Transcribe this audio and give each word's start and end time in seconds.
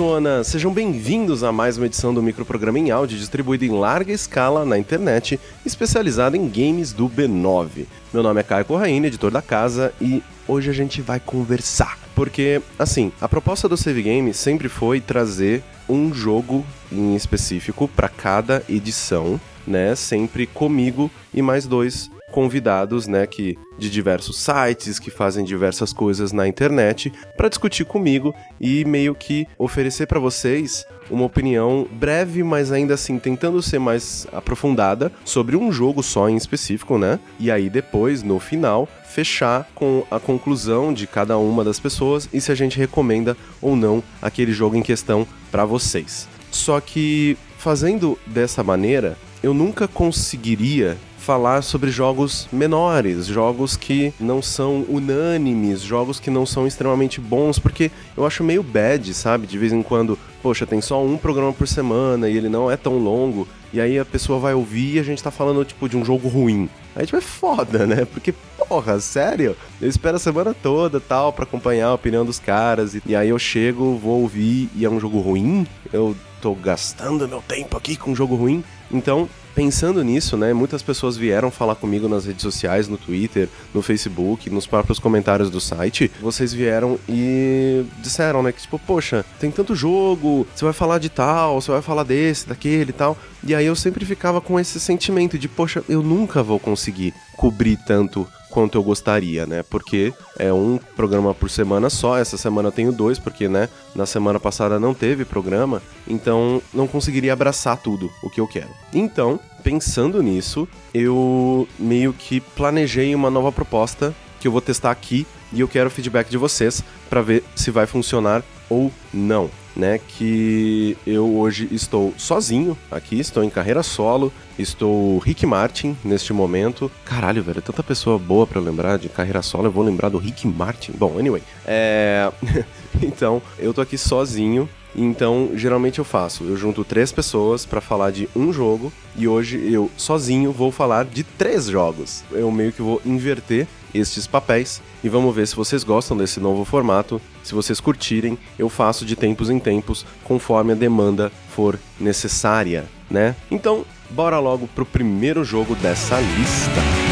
Persona! 0.00 0.42
Sejam 0.42 0.72
bem-vindos 0.72 1.44
a 1.44 1.52
mais 1.52 1.76
uma 1.76 1.84
edição 1.84 2.14
do 2.14 2.22
microprograma 2.22 2.78
em 2.78 2.90
áudio 2.90 3.18
distribuído 3.18 3.66
em 3.66 3.70
larga 3.70 4.10
escala 4.10 4.64
na 4.64 4.78
internet, 4.78 5.38
especializado 5.64 6.38
em 6.38 6.48
games 6.48 6.94
do 6.94 7.06
B9. 7.06 7.84
Meu 8.10 8.22
nome 8.22 8.40
é 8.40 8.42
Caio 8.42 8.64
Corraine, 8.64 9.08
editor 9.08 9.30
da 9.30 9.42
casa, 9.42 9.92
e 10.00 10.22
hoje 10.48 10.70
a 10.70 10.72
gente 10.72 11.02
vai 11.02 11.20
conversar. 11.20 11.98
Porque, 12.14 12.62
assim, 12.78 13.12
a 13.20 13.28
proposta 13.28 13.68
do 13.68 13.76
Save 13.76 14.02
Game 14.02 14.32
sempre 14.32 14.70
foi 14.70 15.02
trazer 15.02 15.62
um 15.86 16.14
jogo 16.14 16.64
em 16.90 17.14
específico 17.14 17.86
para 17.86 18.08
cada 18.08 18.64
edição, 18.70 19.38
né? 19.66 19.94
Sempre 19.94 20.46
comigo 20.46 21.10
e 21.34 21.42
mais 21.42 21.66
dois 21.66 22.10
convidados, 22.30 23.06
né, 23.06 23.26
que 23.26 23.58
de 23.78 23.90
diversos 23.90 24.38
sites 24.38 24.98
que 24.98 25.10
fazem 25.10 25.44
diversas 25.44 25.92
coisas 25.92 26.32
na 26.32 26.46
internet 26.46 27.12
para 27.36 27.48
discutir 27.48 27.84
comigo 27.84 28.34
e 28.60 28.84
meio 28.84 29.14
que 29.14 29.46
oferecer 29.58 30.06
para 30.06 30.20
vocês 30.20 30.86
uma 31.10 31.24
opinião 31.24 31.86
breve, 31.90 32.42
mas 32.42 32.70
ainda 32.70 32.94
assim 32.94 33.18
tentando 33.18 33.60
ser 33.60 33.78
mais 33.78 34.26
aprofundada 34.32 35.10
sobre 35.24 35.56
um 35.56 35.72
jogo 35.72 36.02
só 36.02 36.28
em 36.28 36.36
específico, 36.36 36.96
né? 36.98 37.18
E 37.38 37.50
aí 37.50 37.68
depois, 37.68 38.22
no 38.22 38.38
final, 38.38 38.88
fechar 39.04 39.68
com 39.74 40.04
a 40.10 40.20
conclusão 40.20 40.92
de 40.92 41.06
cada 41.06 41.36
uma 41.36 41.64
das 41.64 41.80
pessoas 41.80 42.28
e 42.32 42.40
se 42.40 42.52
a 42.52 42.54
gente 42.54 42.78
recomenda 42.78 43.36
ou 43.60 43.74
não 43.74 44.02
aquele 44.22 44.52
jogo 44.52 44.76
em 44.76 44.82
questão 44.82 45.26
para 45.50 45.64
vocês. 45.64 46.28
Só 46.50 46.80
que 46.80 47.36
fazendo 47.58 48.18
dessa 48.26 48.62
maneira, 48.62 49.16
eu 49.42 49.52
nunca 49.52 49.88
conseguiria 49.88 50.96
falar 51.20 51.62
sobre 51.62 51.90
jogos 51.90 52.48
menores, 52.50 53.26
jogos 53.26 53.76
que 53.76 54.12
não 54.18 54.40
são 54.40 54.84
unânimes, 54.88 55.80
jogos 55.80 56.18
que 56.18 56.30
não 56.30 56.46
são 56.46 56.66
extremamente 56.66 57.20
bons, 57.20 57.58
porque 57.58 57.90
eu 58.16 58.26
acho 58.26 58.42
meio 58.42 58.62
bad, 58.62 59.12
sabe? 59.12 59.46
De 59.46 59.58
vez 59.58 59.72
em 59.72 59.82
quando, 59.82 60.18
poxa, 60.42 60.66
tem 60.66 60.80
só 60.80 61.04
um 61.04 61.16
programa 61.16 61.52
por 61.52 61.68
semana 61.68 62.28
e 62.28 62.36
ele 62.36 62.48
não 62.48 62.70
é 62.70 62.76
tão 62.76 62.98
longo, 62.98 63.46
e 63.72 63.80
aí 63.80 63.98
a 63.98 64.04
pessoa 64.04 64.40
vai 64.40 64.54
ouvir 64.54 64.96
e 64.96 64.98
a 64.98 65.02
gente 65.02 65.22
tá 65.22 65.30
falando, 65.30 65.64
tipo, 65.64 65.88
de 65.88 65.96
um 65.96 66.04
jogo 66.04 66.26
ruim. 66.26 66.68
Aí, 66.96 67.04
tipo, 67.04 67.18
é 67.18 67.20
foda, 67.20 67.86
né? 67.86 68.04
Porque, 68.04 68.34
porra, 68.68 68.98
sério? 68.98 69.54
Eu 69.80 69.88
espero 69.88 70.16
a 70.16 70.20
semana 70.20 70.54
toda, 70.54 70.98
tal, 70.98 71.32
para 71.32 71.44
acompanhar 71.44 71.88
a 71.88 71.94
opinião 71.94 72.24
dos 72.24 72.40
caras, 72.40 72.94
e, 72.94 73.02
e 73.06 73.14
aí 73.14 73.28
eu 73.28 73.38
chego, 73.38 73.96
vou 73.96 74.22
ouvir 74.22 74.68
e 74.74 74.84
é 74.84 74.90
um 74.90 74.98
jogo 74.98 75.20
ruim? 75.20 75.66
Eu 75.92 76.16
tô 76.40 76.54
gastando 76.54 77.28
meu 77.28 77.42
tempo 77.46 77.76
aqui 77.76 77.94
com 77.94 78.10
um 78.10 78.16
jogo 78.16 78.34
ruim? 78.34 78.64
Então, 78.90 79.28
pensando 79.54 80.02
nisso, 80.02 80.36
né, 80.36 80.52
muitas 80.52 80.82
pessoas 80.82 81.16
vieram 81.16 81.50
falar 81.50 81.74
comigo 81.74 82.08
nas 82.08 82.26
redes 82.26 82.42
sociais, 82.42 82.88
no 82.88 82.96
Twitter, 82.96 83.48
no 83.74 83.82
Facebook, 83.82 84.48
nos 84.50 84.66
próprios 84.66 84.98
comentários 84.98 85.50
do 85.50 85.60
site. 85.60 86.10
Vocês 86.20 86.52
vieram 86.52 86.98
e 87.08 87.84
disseram, 87.98 88.42
né, 88.42 88.52
que 88.52 88.60
tipo, 88.60 88.78
poxa, 88.78 89.24
tem 89.38 89.50
tanto 89.50 89.74
jogo, 89.74 90.46
você 90.54 90.64
vai 90.64 90.74
falar 90.74 90.98
de 90.98 91.08
tal, 91.08 91.60
você 91.60 91.70
vai 91.70 91.82
falar 91.82 92.04
desse, 92.04 92.48
daquele 92.48 92.90
e 92.90 92.94
tal. 92.94 93.16
E 93.44 93.54
aí 93.54 93.66
eu 93.66 93.76
sempre 93.76 94.04
ficava 94.04 94.40
com 94.40 94.60
esse 94.60 94.78
sentimento 94.78 95.38
de, 95.38 95.48
poxa, 95.48 95.82
eu 95.88 96.02
nunca 96.02 96.42
vou 96.42 96.58
conseguir 96.58 97.14
cobrir 97.40 97.78
tanto 97.86 98.28
quanto 98.50 98.76
eu 98.76 98.82
gostaria, 98.82 99.46
né? 99.46 99.62
Porque 99.62 100.12
é 100.38 100.52
um 100.52 100.78
programa 100.94 101.32
por 101.32 101.48
semana 101.48 101.88
só. 101.88 102.18
Essa 102.18 102.36
semana 102.36 102.68
eu 102.68 102.72
tenho 102.72 102.92
dois, 102.92 103.18
porque, 103.18 103.48
né, 103.48 103.66
na 103.94 104.04
semana 104.04 104.38
passada 104.38 104.78
não 104.78 104.92
teve 104.92 105.24
programa, 105.24 105.80
então 106.06 106.60
não 106.74 106.86
conseguiria 106.86 107.32
abraçar 107.32 107.78
tudo 107.78 108.10
o 108.22 108.28
que 108.28 108.42
eu 108.42 108.46
quero. 108.46 108.68
Então, 108.92 109.40
pensando 109.62 110.22
nisso, 110.22 110.68
eu 110.92 111.66
meio 111.78 112.12
que 112.12 112.40
planejei 112.40 113.14
uma 113.14 113.30
nova 113.30 113.50
proposta 113.50 114.14
que 114.38 114.46
eu 114.46 114.52
vou 114.52 114.60
testar 114.60 114.90
aqui 114.90 115.26
e 115.52 115.60
eu 115.60 115.68
quero 115.68 115.88
o 115.88 115.90
feedback 115.90 116.28
de 116.28 116.36
vocês 116.36 116.82
para 117.08 117.22
ver 117.22 117.44
se 117.54 117.70
vai 117.70 117.86
funcionar 117.86 118.42
ou 118.68 118.92
não 119.12 119.50
né? 119.76 119.98
Que 119.98 120.96
eu 121.06 121.26
hoje 121.36 121.68
estou 121.70 122.14
sozinho 122.16 122.76
aqui, 122.90 123.18
estou 123.18 123.42
em 123.42 123.50
carreira 123.50 123.82
solo, 123.82 124.32
estou 124.58 125.18
Rick 125.18 125.46
Martin 125.46 125.96
neste 126.04 126.32
momento. 126.32 126.90
Caralho, 127.04 127.42
velho, 127.42 127.62
tanta 127.62 127.82
pessoa 127.82 128.18
boa 128.18 128.46
para 128.46 128.60
lembrar 128.60 128.98
de 128.98 129.08
carreira 129.08 129.42
solo, 129.42 129.66
eu 129.66 129.72
vou 129.72 129.84
lembrar 129.84 130.08
do 130.08 130.18
Rick 130.18 130.46
Martin. 130.46 130.92
Bom, 130.92 131.18
anyway, 131.18 131.42
é. 131.66 132.30
então, 133.02 133.42
eu 133.58 133.72
tô 133.72 133.80
aqui 133.80 133.96
sozinho. 133.96 134.68
Então, 134.94 135.50
geralmente 135.54 136.00
eu 136.00 136.04
faço, 136.04 136.42
eu 136.42 136.56
junto 136.56 136.82
três 136.82 137.12
pessoas 137.12 137.64
para 137.64 137.80
falar 137.80 138.10
de 138.10 138.28
um 138.34 138.52
jogo 138.52 138.92
e 139.16 139.28
hoje 139.28 139.72
eu 139.72 139.88
sozinho 139.96 140.50
vou 140.50 140.72
falar 140.72 141.04
de 141.04 141.22
três 141.22 141.66
jogos. 141.66 142.24
Eu 142.32 142.50
meio 142.50 142.72
que 142.72 142.82
vou 142.82 143.00
inverter 143.06 143.68
estes 143.94 144.26
papéis 144.26 144.82
e 145.02 145.08
vamos 145.08 145.34
ver 145.34 145.46
se 145.46 145.56
vocês 145.56 145.84
gostam 145.84 146.16
desse 146.16 146.40
novo 146.40 146.64
formato. 146.64 147.20
Se 147.42 147.54
vocês 147.54 147.80
curtirem, 147.80 148.38
eu 148.58 148.68
faço 148.68 149.04
de 149.04 149.16
tempos 149.16 149.50
em 149.50 149.58
tempos 149.58 150.04
conforme 150.24 150.72
a 150.72 150.76
demanda 150.76 151.32
for 151.48 151.78
necessária, 151.98 152.86
né? 153.10 153.34
Então, 153.50 153.84
bora 154.10 154.38
logo 154.38 154.68
pro 154.68 154.86
primeiro 154.86 155.44
jogo 155.44 155.74
dessa 155.74 156.20
lista. 156.20 157.09